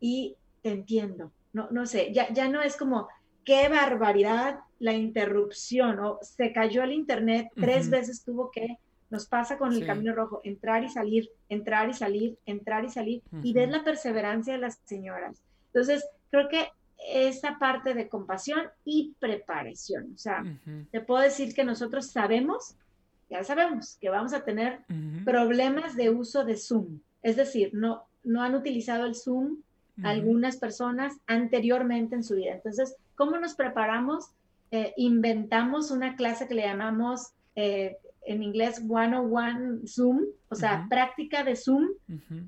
y 0.01 0.37
te 0.63 0.71
entiendo. 0.71 1.31
No, 1.53 1.69
no 1.71 1.87
sé, 1.87 2.13
ya, 2.13 2.33
ya 2.33 2.49
no 2.49 2.61
es 2.61 2.77
como, 2.77 3.09
qué 3.47 3.69
barbaridad 3.69 4.59
la 4.81 4.93
interrupción, 4.93 6.01
o 6.01 6.19
se 6.21 6.53
cayó 6.53 6.83
el 6.83 6.93
internet, 6.93 7.49
tres 7.55 7.89
veces 7.89 8.23
tuvo 8.23 8.51
que, 8.51 8.77
nos 9.09 9.27
pasa 9.27 9.57
con 9.57 9.73
el 9.73 9.87
camino 9.87 10.15
rojo, 10.15 10.41
entrar 10.43 10.83
y 10.83 10.89
salir, 10.89 11.31
entrar 11.49 11.89
y 11.89 11.95
salir, 11.95 12.37
entrar 12.45 12.85
y 12.85 12.91
salir, 12.91 13.23
y 13.43 13.53
ver 13.55 13.71
la 13.71 13.85
perseverancia 13.85 14.53
de 14.53 14.59
las 14.59 14.81
señoras. 14.85 15.41
Entonces, 15.69 16.05
creo 16.31 16.49
que 16.49 16.69
esa 17.09 17.57
parte 17.59 17.95
de 17.95 18.09
compasión 18.09 18.63
y 18.85 19.15
preparación, 19.21 20.13
o 20.13 20.19
sea, 20.19 20.45
te 20.91 21.01
puedo 21.01 21.23
decir 21.23 21.55
que 21.55 21.63
nosotros 21.63 22.11
sabemos, 22.11 22.75
ya 23.31 23.45
sabemos 23.45 23.97
que 24.01 24.11
vamos 24.11 24.33
a 24.35 24.45
tener 24.45 24.81
problemas 25.25 25.95
de 25.95 26.11
uso 26.11 26.45
de 26.45 26.57
Zoom, 26.57 26.99
es 27.23 27.37
decir, 27.37 27.71
no, 27.75 28.09
no 28.25 28.43
han 28.43 28.57
utilizado 28.57 29.07
el 29.07 29.15
Zoom 29.15 29.59
algunas 30.03 30.57
personas 30.57 31.15
anteriormente 31.27 32.17
en 32.17 32.25
su 32.25 32.35
vida. 32.35 32.55
Entonces, 32.55 32.97
¿cómo 33.17 33.39
nos 33.39 33.55
preparamos? 33.55 34.31
Eh, 34.71 34.93
inventamos 34.97 35.91
una 35.91 36.17
clase 36.17 36.49
que 36.49 36.55
le 36.55 36.63
llamamos 36.63 37.33
eh, 37.55 37.97
en 38.27 38.43
inglés 38.43 38.77
101 38.77 39.87
Zoom, 39.87 40.25
o 40.49 40.55
sea, 40.55 40.87
práctica 40.91 41.45
de 41.45 41.55
Zoom 41.57 41.89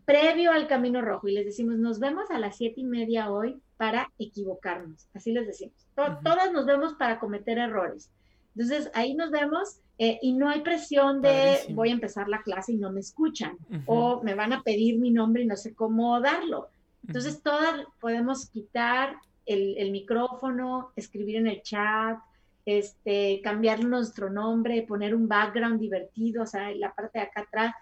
previo 0.04 0.52
al 0.52 0.66
Camino 0.66 1.00
Rojo. 1.00 1.28
Y 1.28 1.34
les 1.34 1.46
decimos, 1.46 1.76
nos 1.78 2.00
vemos 2.00 2.30
a 2.30 2.38
las 2.38 2.56
siete 2.56 2.80
y 2.80 2.84
media 2.84 3.30
hoy 3.30 3.60
para 3.76 4.10
equivocarnos. 4.18 5.08
Así 5.14 5.32
les 5.32 5.46
decimos. 5.46 5.74
Todas 5.94 6.52
nos 6.52 6.66
vemos 6.66 6.94
para 6.94 7.20
cometer 7.20 7.58
errores. 7.58 8.10
Entonces, 8.56 8.90
ahí 8.92 9.14
nos 9.14 9.30
vemos 9.30 9.80
eh, 9.98 10.18
y 10.20 10.32
no 10.32 10.48
hay 10.48 10.62
presión 10.62 11.22
de 11.22 11.58
voy 11.70 11.90
a 11.90 11.92
empezar 11.92 12.28
la 12.28 12.42
clase 12.42 12.72
y 12.72 12.76
no 12.76 12.90
me 12.90 13.00
escuchan 13.00 13.56
o 13.86 14.20
me 14.22 14.34
van 14.34 14.52
a 14.52 14.62
pedir 14.62 14.98
mi 14.98 15.10
nombre 15.10 15.42
y 15.42 15.46
no 15.46 15.56
sé 15.56 15.74
cómo 15.74 16.20
darlo. 16.20 16.68
Entonces, 17.06 17.40
todas 17.40 17.84
podemos 18.00 18.50
quitar 18.50 19.16
el, 19.48 19.90
micrófono, 19.90 20.92
escribir 20.94 21.36
en 21.36 21.46
el 21.46 21.62
chat, 21.62 22.18
este, 22.64 23.40
cambiar 23.42 23.82
nuestro 23.84 24.30
nombre, 24.30 24.82
poner 24.82 25.14
un 25.14 25.26
background 25.26 25.80
divertido, 25.80 26.42
o 26.42 26.46
sea, 26.46 26.70
la 26.74 26.92
parte 26.94 27.18
de 27.18 27.24
acá 27.24 27.40
atrás. 27.42 27.74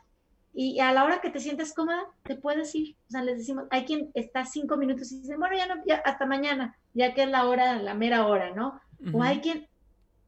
Y 0.54 0.80
a 0.80 0.92
la 0.92 1.04
hora 1.04 1.20
que 1.20 1.28
te 1.28 1.40
sientes 1.40 1.74
cómoda, 1.74 2.04
te 2.22 2.36
puedes 2.36 2.74
ir. 2.74 2.96
O 3.08 3.10
sea, 3.10 3.22
les 3.22 3.38
decimos, 3.38 3.64
hay 3.70 3.84
quien 3.84 4.10
está 4.14 4.44
cinco 4.46 4.76
minutos 4.76 5.12
y 5.12 5.20
dice, 5.20 5.36
bueno, 5.36 5.56
ya 5.56 5.66
no, 5.66 5.82
ya 5.84 5.96
hasta 5.96 6.24
mañana, 6.24 6.78
ya 6.94 7.12
que 7.12 7.24
es 7.24 7.30
la 7.30 7.46
hora, 7.46 7.76
la 7.82 7.94
mera 7.94 8.26
hora, 8.26 8.54
¿no? 8.54 8.80
O 9.12 9.22
hay 9.22 9.40
quien, 9.40 9.68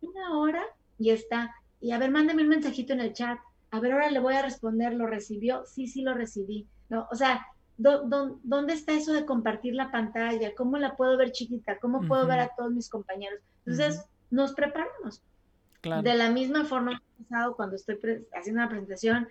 una 0.03 0.39
hora 0.39 0.63
y 0.99 1.11
está, 1.11 1.55
y 1.81 1.93
a 1.93 1.99
ver, 1.99 2.11
mándame 2.11 2.43
un 2.43 2.49
mensajito 2.49 2.93
en 2.93 3.01
el 3.01 3.13
chat. 3.13 3.39
A 3.71 3.81
ver, 3.81 3.93
ahora 3.93 4.11
le 4.11 4.19
voy 4.19 4.35
a 4.35 4.43
responder, 4.43 4.93
¿lo 4.95 5.07
recibió? 5.07 5.65
Sí, 5.67 5.87
sí, 5.87 6.03
lo 6.03 6.15
recibí. 6.15 6.67
¿No? 6.89 7.07
O 7.11 7.15
sea, 7.15 7.47
¿dónde 7.79 8.73
está 8.73 8.93
eso 8.93 9.13
de 9.13 9.25
compartir 9.25 9.75
la 9.75 9.91
pantalla? 9.91 10.55
¿Cómo 10.55 10.77
la 10.79 10.97
puedo 10.97 11.17
ver 11.17 11.33
chiquita? 11.33 11.79
¿Cómo 11.79 12.07
puedo 12.07 12.27
ver 12.27 12.41
a 12.41 12.51
todos 12.57 12.73
mis 12.73 12.91
compañeros? 12.91 13.41
Entonces, 13.65 14.05
nos 14.31 14.53
preparamos. 14.53 15.23
De 15.83 16.15
la 16.15 16.31
misma 16.31 16.65
forma, 16.65 17.01
cuando 17.57 17.77
estoy 17.77 17.99
haciendo 18.35 18.61
una 18.61 18.69
presentación, 18.69 19.29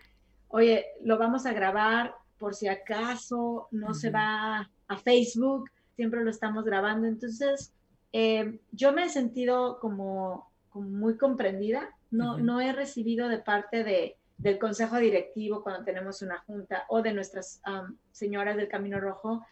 oye, 0.47 0.85
lo 1.03 1.17
vamos 1.17 1.45
a 1.45 1.53
grabar 1.53 2.15
por 2.39 2.55
si 2.55 2.67
acaso 2.67 3.67
no 3.71 3.93
se 3.93 4.11
va 4.11 4.69
a 4.87 4.97
Facebook, 4.97 5.69
siempre 5.95 6.23
lo 6.23 6.29
estamos 6.29 6.63
grabando. 6.63 7.05
Entonces, 7.07 7.73
eh, 8.13 8.61
yo 8.71 8.93
me 8.93 9.05
he 9.05 9.09
sentido 9.09 9.79
como, 9.79 10.49
muy 10.73 11.17
comprendida, 11.17 11.89
no, 12.11 12.37
no 12.37 12.61
he 12.61 12.71
recibido 12.71 13.27
de 13.27 13.39
parte 13.39 13.83
de, 13.83 14.15
del 14.37 14.59
consejo 14.59 14.97
directivo 14.97 15.63
cuando 15.63 15.83
tenemos 15.83 16.21
una 16.21 16.39
junta 16.39 16.85
o 16.89 17.01
de 17.01 17.13
nuestras 17.13 17.61
señoras 18.11 18.57
del 18.57 18.67
Camino 18.67 18.99
Rojo, 18.99 19.45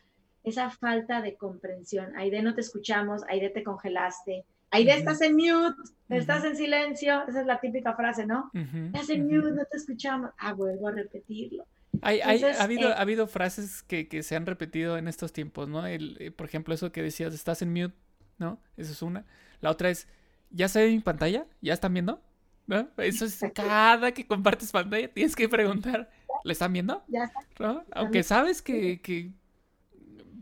esa 0.43 0.69
falta 0.69 1.21
de 1.21 1.35
comprensión. 1.35 2.15
Aide, 2.15 2.41
no 2.41 2.53
te 2.53 2.61
escuchamos, 2.61 3.23
Aide, 3.27 3.49
te 3.49 3.63
congelaste, 3.63 4.45
Aide, 4.71 4.93
estás 4.93 5.21
en 5.21 5.35
mute, 5.35 5.81
estás 6.09 6.43
en 6.43 6.55
silencio, 6.57 7.23
esa 7.27 7.41
es 7.41 7.47
la 7.47 7.59
típica 7.61 7.95
frase, 7.95 8.25
¿no? 8.25 8.51
Estás 8.53 9.09
en 9.09 9.25
mute, 9.25 9.51
no 9.51 9.63
te 9.65 9.77
escuchamos. 9.77 10.31
Ah, 10.37 10.53
vuelvo 10.53 10.89
a 10.89 10.91
repetirlo. 10.91 11.65
Hay, 12.01 12.19
ha, 12.19 12.61
habido, 12.61 12.89
eh 12.89 12.93
ha 12.93 13.01
habido 13.01 13.27
frases 13.27 13.83
que, 13.83 14.09
que, 14.09 14.21
se 14.21 14.35
han 14.35 14.45
repetido 14.45 14.97
en 14.97 15.07
estos 15.07 15.31
tiempos, 15.31 15.69
¿no? 15.69 15.85
El, 15.87 16.17
eh, 16.19 16.29
por 16.31 16.45
ejemplo, 16.45 16.73
eso 16.73 16.91
que 16.91 17.01
decías, 17.01 17.33
estás 17.33 17.61
en 17.61 17.71
mute, 17.71 17.95
¿no? 18.37 18.59
Esa 18.75 18.91
es 18.91 19.01
una. 19.01 19.25
La 19.61 19.71
otra 19.71 19.89
es, 19.89 20.09
¿ya 20.49 20.67
se 20.67 20.81
ve 20.83 20.91
mi 20.91 20.99
pantalla? 20.99 21.45
¿Ya 21.61 21.73
están 21.73 21.93
viendo? 21.93 22.21
¿No? 22.67 22.89
Eso 22.97 23.25
es 23.25 23.39
cada 23.53 24.11
que 24.11 24.25
compartes 24.25 24.71
pantalla, 24.71 25.07
tienes 25.07 25.35
que 25.35 25.47
preguntar, 25.49 26.09
¿le 26.43 26.53
están 26.53 26.73
viendo? 26.73 27.03
Ya 27.07 27.25
está. 27.25 27.85
Aunque 27.91 28.23
sabes 28.23 28.61
que, 28.61 29.01
que, 29.01 29.31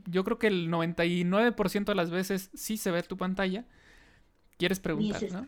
yo 0.06 0.24
creo 0.24 0.40
que 0.40 0.48
el 0.48 0.70
99% 0.70 1.86
de 1.86 1.96
las 1.96 2.12
veces 2.12 2.50
sí 2.54 2.78
se 2.78 2.92
ve 2.92 3.04
tu 3.04 3.18
pantalla, 3.18 3.66
quieres 4.58 4.80
preguntar, 4.80 5.22
¿no? 5.32 5.48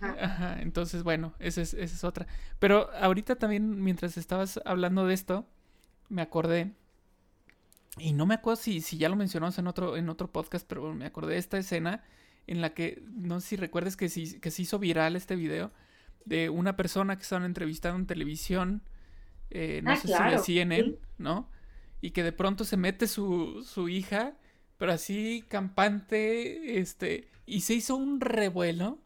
Ajá. 0.00 0.60
entonces 0.60 1.04
bueno, 1.04 1.32
esa 1.38 1.60
es, 1.62 1.74
esa 1.74 1.94
es 1.94 2.04
otra. 2.04 2.26
Pero 2.58 2.90
ahorita 2.94 3.36
también, 3.36 3.82
mientras 3.82 4.16
estabas 4.16 4.60
hablando 4.64 5.06
de 5.06 5.14
esto, 5.14 5.46
me 6.08 6.22
acordé, 6.22 6.72
y 7.98 8.12
no 8.12 8.26
me 8.26 8.34
acuerdo 8.34 8.60
si, 8.60 8.80
si 8.80 8.98
ya 8.98 9.08
lo 9.08 9.16
mencionamos 9.16 9.58
en 9.58 9.66
otro, 9.68 9.96
en 9.96 10.08
otro 10.08 10.30
podcast, 10.30 10.66
pero 10.66 10.92
me 10.92 11.06
acordé 11.06 11.34
de 11.34 11.38
esta 11.38 11.58
escena 11.58 12.02
en 12.46 12.60
la 12.60 12.74
que, 12.74 13.02
no 13.12 13.40
sé 13.40 13.48
si 13.48 13.56
recuerdes 13.56 13.96
que, 13.96 14.08
si, 14.08 14.40
que 14.40 14.50
se 14.50 14.62
hizo 14.62 14.78
viral 14.78 15.16
este 15.16 15.36
video 15.36 15.72
de 16.24 16.50
una 16.50 16.76
persona 16.76 17.16
que 17.16 17.22
estaban 17.22 17.44
entrevistando 17.44 17.98
en 17.98 18.06
televisión, 18.06 18.82
eh, 19.50 19.80
no 19.82 19.92
ah, 19.92 19.96
sé 19.96 20.08
si 20.08 20.14
de 20.14 20.38
CNN, 20.38 20.94
¿no? 21.18 21.48
Y 22.00 22.10
que 22.10 22.22
de 22.22 22.32
pronto 22.32 22.64
se 22.64 22.76
mete 22.76 23.06
su, 23.06 23.64
su 23.66 23.88
hija, 23.88 24.34
pero 24.78 24.92
así 24.92 25.44
campante, 25.48 26.78
este, 26.78 27.28
y 27.46 27.60
se 27.60 27.74
hizo 27.74 27.96
un 27.96 28.20
revuelo, 28.20 28.98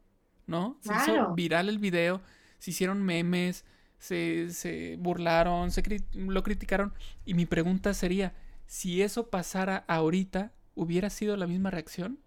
¿no? 0.47 0.79
Se 0.81 0.93
hizo 0.95 1.35
viral 1.35 1.69
el 1.69 1.79
video, 1.79 2.23
se 2.59 2.71
hicieron 2.71 3.03
memes, 3.03 3.65
se, 3.99 4.51
se 4.51 4.97
burlaron, 4.99 5.71
se 5.71 5.83
lo 6.15 6.43
criticaron. 6.43 6.95
Y 7.25 7.35
mi 7.35 7.47
pregunta 7.47 7.93
sería, 7.93 8.35
si 8.67 9.03
eso 9.03 9.31
pasara 9.31 9.85
ahorita, 9.89 10.53
¿hubiera 10.75 11.11
sido 11.11 11.37
la 11.37 11.47
misma 11.47 11.71
reacción? 11.71 12.19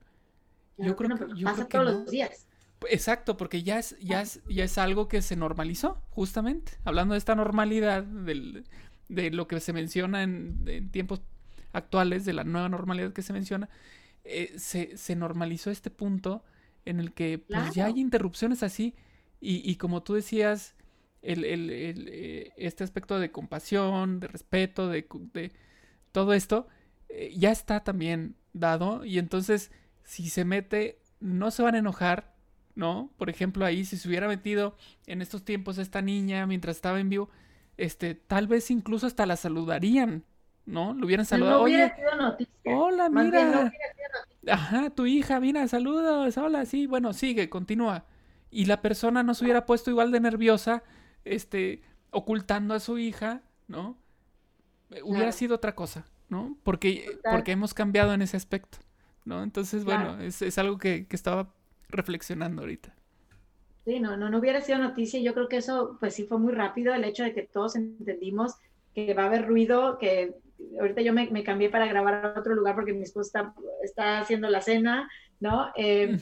Yo 0.80 0.96
creo 0.96 1.18
que 1.18 1.44
pasa 1.44 1.68
todos 1.68 1.86
los 1.86 2.12
días. 2.12 2.48
Exacto, 2.88 3.36
porque 3.36 3.64
ya 3.64 3.80
es, 3.80 3.98
ya, 4.00 4.22
es, 4.22 4.42
ya 4.48 4.64
es 4.64 4.78
algo 4.78 5.08
que 5.08 5.22
se 5.22 5.36
normalizó, 5.36 6.02
justamente. 6.10 6.74
Hablando 6.84 7.14
de 7.14 7.18
esta 7.18 7.36
normalidad, 7.36 8.04
de 8.04 9.32
lo 9.32 9.48
que 9.48 9.60
se 9.60 9.74
menciona 9.74 10.24
en, 10.24 10.90
tiempos 10.92 11.22
actuales, 11.74 12.26
de 12.26 12.34
la 12.34 12.44
nueva 12.44 12.70
normalidad 12.70 13.12
que 13.12 13.22
se 13.22 13.34
menciona, 13.34 13.70
eh, 14.24 14.54
se, 14.58 15.16
normalizó 15.16 15.72
este 15.72 15.90
punto 15.90 16.44
en 16.86 17.00
el 17.00 17.14
que 17.14 17.40
pues, 17.40 17.74
ya 17.74 17.86
hay 17.86 18.00
interrupciones 18.00 18.64
así. 18.64 18.96
Y, 19.42 19.76
como 19.76 20.04
tú 20.04 20.14
decías, 20.14 20.76
el, 21.22 21.44
eh, 21.46 22.52
este 22.58 22.84
aspecto 22.84 23.20
de 23.20 23.32
compasión, 23.32 24.20
de 24.20 24.28
respeto, 24.28 24.90
de, 24.90 25.06
todo 26.12 26.34
esto, 26.34 26.68
eh, 27.10 27.34
ya 27.36 27.52
está 27.52 27.84
también 27.84 28.36
dado. 28.54 29.06
Y 29.06 29.18
entonces 29.18 29.72
si 30.10 30.28
se 30.28 30.44
mete 30.44 30.98
no 31.20 31.52
se 31.52 31.62
van 31.62 31.76
a 31.76 31.78
enojar, 31.78 32.34
¿no? 32.74 33.12
Por 33.16 33.30
ejemplo, 33.30 33.64
ahí 33.64 33.86
si 33.86 33.96
se 33.96 34.08
hubiera 34.08 34.28
metido 34.28 34.76
en 35.06 35.22
estos 35.22 35.46
tiempos 35.46 35.78
esta 35.78 36.02
niña 36.02 36.48
mientras 36.48 36.78
estaba 36.78 37.00
en 37.00 37.10
vivo, 37.10 37.30
este, 37.78 38.16
tal 38.16 38.48
vez 38.48 38.72
incluso 38.72 39.06
hasta 39.06 39.28
la 39.28 39.36
saludarían, 39.36 40.24
¿no? 40.66 40.96
Lo 40.96 41.06
hubieran 41.06 41.28
saludado. 41.28 41.62
Oye, 41.62 41.94
hola, 42.66 43.08
mira. 43.10 43.72
Ajá, 44.48 44.90
tu 44.90 45.06
hija, 45.06 45.40
mira, 45.40 45.68
saludos, 45.68 46.36
hola, 46.38 46.66
sí, 46.66 46.88
bueno, 46.88 47.14
sigue, 47.14 47.48
continúa. 47.48 48.06
Y 48.50 48.66
la 48.66 48.82
persona 48.82 49.22
no 49.22 49.36
se 49.36 49.44
hubiera 49.44 49.68
puesto 49.68 49.92
igual 49.92 50.12
de 50.12 50.22
nerviosa, 50.22 50.82
este, 51.24 51.84
ocultando 52.10 52.74
a 52.74 52.80
su 52.80 52.98
hija, 52.98 53.44
¿no? 53.68 53.96
Hubiera 55.04 55.32
sido 55.34 55.58
otra 55.58 55.76
cosa, 55.76 56.08
¿no? 56.30 56.58
Porque, 56.64 57.20
porque 57.30 57.52
hemos 57.52 57.76
cambiado 57.76 58.12
en 58.16 58.24
ese 58.24 58.38
aspecto, 58.38 58.80
¿no? 59.26 59.44
Entonces, 59.44 59.86
bueno, 59.86 60.20
es, 60.20 60.42
es 60.42 60.58
algo 60.58 60.78
que, 60.78 61.08
que 61.08 61.16
estaba 61.16 61.54
reflexionando 61.90 62.62
ahorita. 62.62 62.94
Sí, 63.86 64.00
no, 64.00 64.18
no, 64.18 64.30
no 64.30 64.38
hubiera 64.40 64.62
sido 64.62 64.78
noticia. 64.78 65.20
Yo 65.20 65.34
creo 65.34 65.48
que 65.48 65.58
eso, 65.58 65.98
pues 66.00 66.14
sí, 66.14 66.26
fue 66.26 66.38
muy 66.38 66.54
rápido 66.54 66.94
el 66.94 67.04
hecho 67.04 67.24
de 67.24 67.34
que 67.34 67.44
todos 67.44 67.76
entendimos 67.76 68.56
que 68.94 69.14
va 69.14 69.24
a 69.24 69.26
haber 69.28 69.48
ruido, 69.48 69.98
que 69.98 70.36
ahorita 70.80 71.02
yo 71.02 71.14
me, 71.14 71.44
cambié 71.44 71.70
para 71.70 71.88
grabar 71.88 72.26
a 72.26 72.40
otro 72.40 72.54
lugar 72.54 72.76
porque 72.76 72.94
mi 72.94 73.04
esposa 73.04 73.54
está, 73.84 74.20
haciendo 74.20 74.50
la 74.50 74.62
cena, 74.62 75.10
¿no? 75.40 75.70
Eh, 75.76 76.18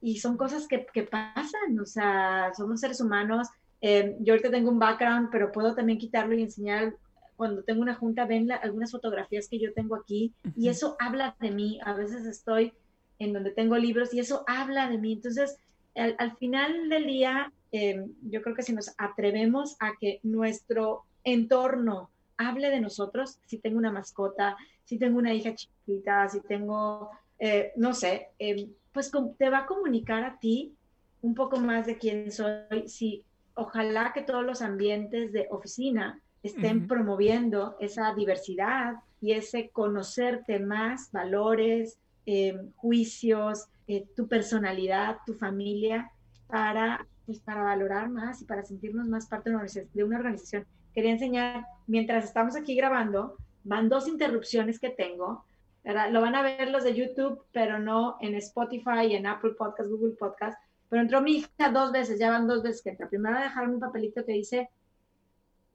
y 0.00 0.18
son 0.18 0.36
cosas 0.36 0.66
que, 0.66 1.02
pasan, 1.02 1.78
o 1.80 1.86
sea, 1.86 2.52
somos 2.56 2.80
seres 2.80 3.00
humanos. 3.00 3.48
Eh, 3.80 4.16
yo 4.20 4.34
ahorita 4.34 4.50
tengo 4.50 4.70
un 4.70 4.78
background, 4.78 5.28
pero 5.30 5.52
puedo 5.52 5.74
también 5.74 5.98
quitarlo 5.98 6.34
y 6.34 6.42
enseñar. 6.42 6.94
Cuando 7.36 7.62
tengo 7.62 7.82
una 7.82 7.94
junta, 7.94 8.24
ven 8.24 8.50
algunas 8.52 8.90
fotografías 8.90 9.48
que 9.48 9.58
yo 9.58 9.72
tengo 9.72 9.96
aquí 9.96 10.32
y 10.56 10.68
eso 10.68 10.96
habla 10.98 11.36
de 11.40 11.50
mí. 11.50 11.80
A 11.84 11.94
veces 11.94 12.26
estoy 12.26 12.72
en 13.18 13.32
donde 13.32 13.50
tengo 13.50 13.76
libros 13.76 14.12
y 14.14 14.20
eso 14.20 14.44
habla 14.46 14.88
de 14.88 14.98
mí. 14.98 15.12
Entonces, 15.12 15.56
al, 15.94 16.36
final 16.36 16.88
del 16.88 17.06
día, 17.06 17.52
eh, 17.72 18.06
yo 18.22 18.42
creo 18.42 18.54
que 18.54 18.62
si 18.62 18.72
nos 18.72 18.94
atrevemos 18.98 19.76
a 19.80 19.92
que 20.00 20.20
nuestro 20.22 21.04
entorno 21.24 22.10
hable 22.36 22.70
de 22.70 22.80
nosotros, 22.80 23.38
si 23.46 23.58
tengo 23.58 23.78
una 23.78 23.92
mascota, 23.92 24.56
si 24.84 24.98
tengo 24.98 25.18
una 25.18 25.34
hija 25.34 25.54
chiquita, 25.54 26.28
si 26.28 26.40
tengo, 26.40 27.10
eh, 27.38 27.72
no 27.76 27.94
sé, 27.94 28.30
eh, 28.38 28.68
pues 28.92 29.10
te 29.38 29.50
va 29.50 29.58
a 29.58 29.66
comunicar 29.66 30.24
a 30.24 30.38
ti 30.38 30.74
un 31.20 31.34
poco 31.34 31.58
más 31.58 31.86
de 31.86 31.98
quién 31.98 32.30
soy. 32.30 32.88
Si 32.88 33.24
ojalá 33.54 34.12
que 34.12 34.22
todos 34.22 34.44
los 34.44 34.62
ambientes 34.62 35.32
de 35.32 35.46
oficina 35.50 36.20
estén 36.42 36.86
promoviendo 36.88 37.76
esa 37.80 38.14
diversidad 38.14 38.94
y 39.20 39.32
ese 39.32 39.70
conocerte 39.70 40.58
más, 40.58 41.10
valores, 41.12 41.98
eh, 42.26 42.56
juicios, 42.76 43.68
tu 44.16 44.26
personalidad, 44.26 45.18
tu 45.26 45.34
familia, 45.34 46.10
para, 46.46 47.06
pues, 47.26 47.40
para 47.40 47.62
valorar 47.62 48.08
más 48.08 48.40
y 48.40 48.44
para 48.46 48.62
sentirnos 48.62 49.06
más 49.06 49.26
parte 49.26 49.50
de 49.50 50.04
una 50.04 50.16
organización 50.16 50.66
quería 50.92 51.12
enseñar, 51.12 51.66
mientras 51.86 52.24
estamos 52.24 52.56
aquí 52.56 52.74
grabando, 52.74 53.36
van 53.64 53.88
dos 53.88 54.08
interrupciones 54.08 54.78
que 54.78 54.90
tengo. 54.90 55.44
¿verdad? 55.84 56.10
Lo 56.10 56.20
van 56.20 56.34
a 56.34 56.42
ver 56.42 56.70
los 56.70 56.84
de 56.84 56.94
YouTube, 56.94 57.42
pero 57.52 57.78
no 57.78 58.16
en 58.20 58.34
Spotify, 58.36 59.14
en 59.14 59.26
Apple 59.26 59.52
Podcast, 59.58 59.90
Google 59.90 60.12
Podcast. 60.12 60.58
Pero 60.88 61.02
entró 61.02 61.20
mi 61.20 61.38
hija 61.38 61.70
dos 61.72 61.90
veces, 61.90 62.18
ya 62.18 62.30
van 62.30 62.46
dos 62.46 62.62
veces 62.62 62.82
que 62.82 62.90
entra. 62.90 63.08
Primero 63.08 63.40
dejaron 63.40 63.74
un 63.74 63.80
papelito 63.80 64.24
que 64.24 64.32
dice, 64.32 64.68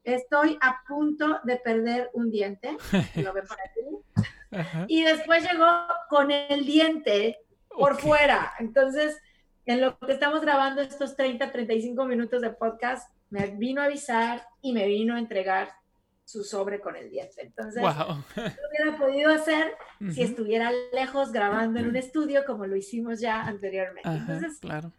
estoy 0.08 0.58
a 0.62 0.84
punto 0.88 1.40
de 1.44 1.58
perder 1.58 2.10
un 2.14 2.32
diente. 2.32 2.78
Lo 3.16 3.34
ven 3.34 3.46
por 3.46 3.58
aquí. 3.62 4.86
Y 4.88 5.04
después 5.04 5.44
llegó 5.50 5.68
con 6.10 6.32
el 6.32 6.66
diente 6.66 7.40
por 7.70 7.98
fuera. 7.98 8.54
Entonces, 8.60 9.22
en 9.66 9.82
lo 9.82 10.00
que 10.00 10.14
estamos 10.14 10.42
grabando 10.42 10.82
estos 10.82 11.16
30, 11.16 11.52
35 11.52 12.06
minutos 12.06 12.42
de 12.42 12.52
podcast, 12.52 13.12
me 13.30 13.48
vino 13.48 13.82
a 13.82 13.86
avisar 13.86 14.48
y 14.62 14.72
me 14.72 14.88
vino 14.88 15.16
a 15.16 15.20
entregar 15.20 15.74
su 16.24 16.44
sobre 16.44 16.80
con 16.80 16.96
el 16.96 17.10
diente. 17.10 17.42
Entonces, 17.42 17.84
no 17.84 17.94
lo 18.36 18.52
hubiera 18.70 18.98
podido 18.98 19.34
hacer 19.34 19.74
si 20.12 20.24
estuviera 20.24 20.72
lejos 20.94 21.34
grabando 21.34 21.80
en 21.80 21.90
un 21.90 21.96
estudio 21.98 22.46
como 22.46 22.66
lo 22.66 22.78
hicimos 22.78 23.20
ya 23.20 23.44
anteriormente. 23.44 24.10
Entonces, 24.10 24.60
claro. 24.60 24.94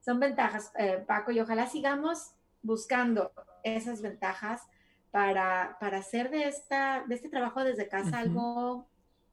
son 0.00 0.20
ventajas, 0.20 0.72
eh, 0.78 1.04
Paco, 1.06 1.32
y 1.32 1.40
ojalá 1.40 1.66
sigamos 1.66 2.35
buscando 2.66 3.32
esas 3.64 4.02
ventajas 4.02 4.62
para, 5.10 5.78
para 5.80 5.98
hacer 5.98 6.30
de, 6.30 6.44
esta, 6.44 7.04
de 7.06 7.14
este 7.14 7.28
trabajo 7.28 7.64
desde 7.64 7.88
casa 7.88 8.18
algo, 8.18 8.86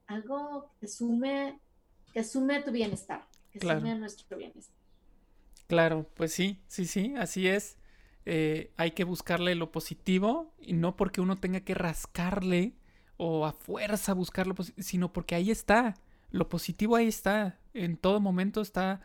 algo 0.07 0.71
que 0.79 0.87
sume, 0.87 1.59
que 2.13 2.23
sume 2.23 2.61
tu 2.61 2.71
bienestar, 2.71 3.27
que 3.51 3.59
sume 3.59 3.91
a 3.91 3.95
nuestro 3.95 4.37
bienestar. 4.37 4.75
Claro, 5.67 6.07
pues 6.13 6.31
sí, 6.33 6.61
sí, 6.67 6.85
sí, 6.85 7.15
así 7.17 7.47
es. 7.47 7.77
Eh, 8.25 8.71
hay 8.77 8.91
que 8.91 9.03
buscarle 9.03 9.55
lo 9.55 9.71
positivo 9.71 10.53
y 10.59 10.73
no 10.73 10.95
porque 10.95 11.19
uno 11.19 11.35
tenga 11.35 11.59
que 11.61 11.73
rascarle 11.73 12.73
o 13.17 13.45
a 13.45 13.51
fuerza 13.51 14.13
buscarlo, 14.13 14.55
sino 14.77 15.11
porque 15.11 15.35
ahí 15.35 15.51
está. 15.51 15.95
Lo 16.31 16.47
positivo 16.47 16.95
ahí 16.95 17.07
está. 17.07 17.59
En 17.73 17.97
todo 17.97 18.19
momento 18.21 18.61
está 18.61 19.01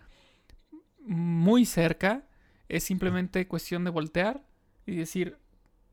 muy 1.00 1.64
cerca. 1.64 2.27
Es 2.68 2.84
simplemente 2.84 3.48
cuestión 3.48 3.84
de 3.84 3.90
voltear 3.90 4.42
y 4.86 4.96
decir, 4.96 5.38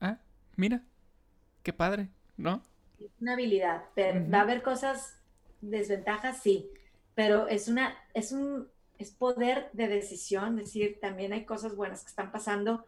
ah, 0.01 0.19
mira, 0.55 0.83
qué 1.63 1.73
padre, 1.73 2.09
¿no? 2.37 2.63
Una 3.19 3.33
habilidad. 3.33 3.83
Va 3.97 4.39
a 4.39 4.41
haber 4.41 4.61
cosas, 4.61 5.17
desventajas, 5.61 6.41
sí, 6.41 6.69
pero 7.13 7.47
es 7.47 7.67
una, 7.67 7.95
es 8.13 8.31
un, 8.31 8.67
es 8.97 9.11
poder 9.11 9.69
de 9.73 9.87
decisión, 9.87 10.55
decir, 10.55 10.99
también 11.01 11.33
hay 11.33 11.45
cosas 11.45 11.75
buenas 11.75 12.03
que 12.03 12.09
están 12.09 12.31
pasando, 12.31 12.85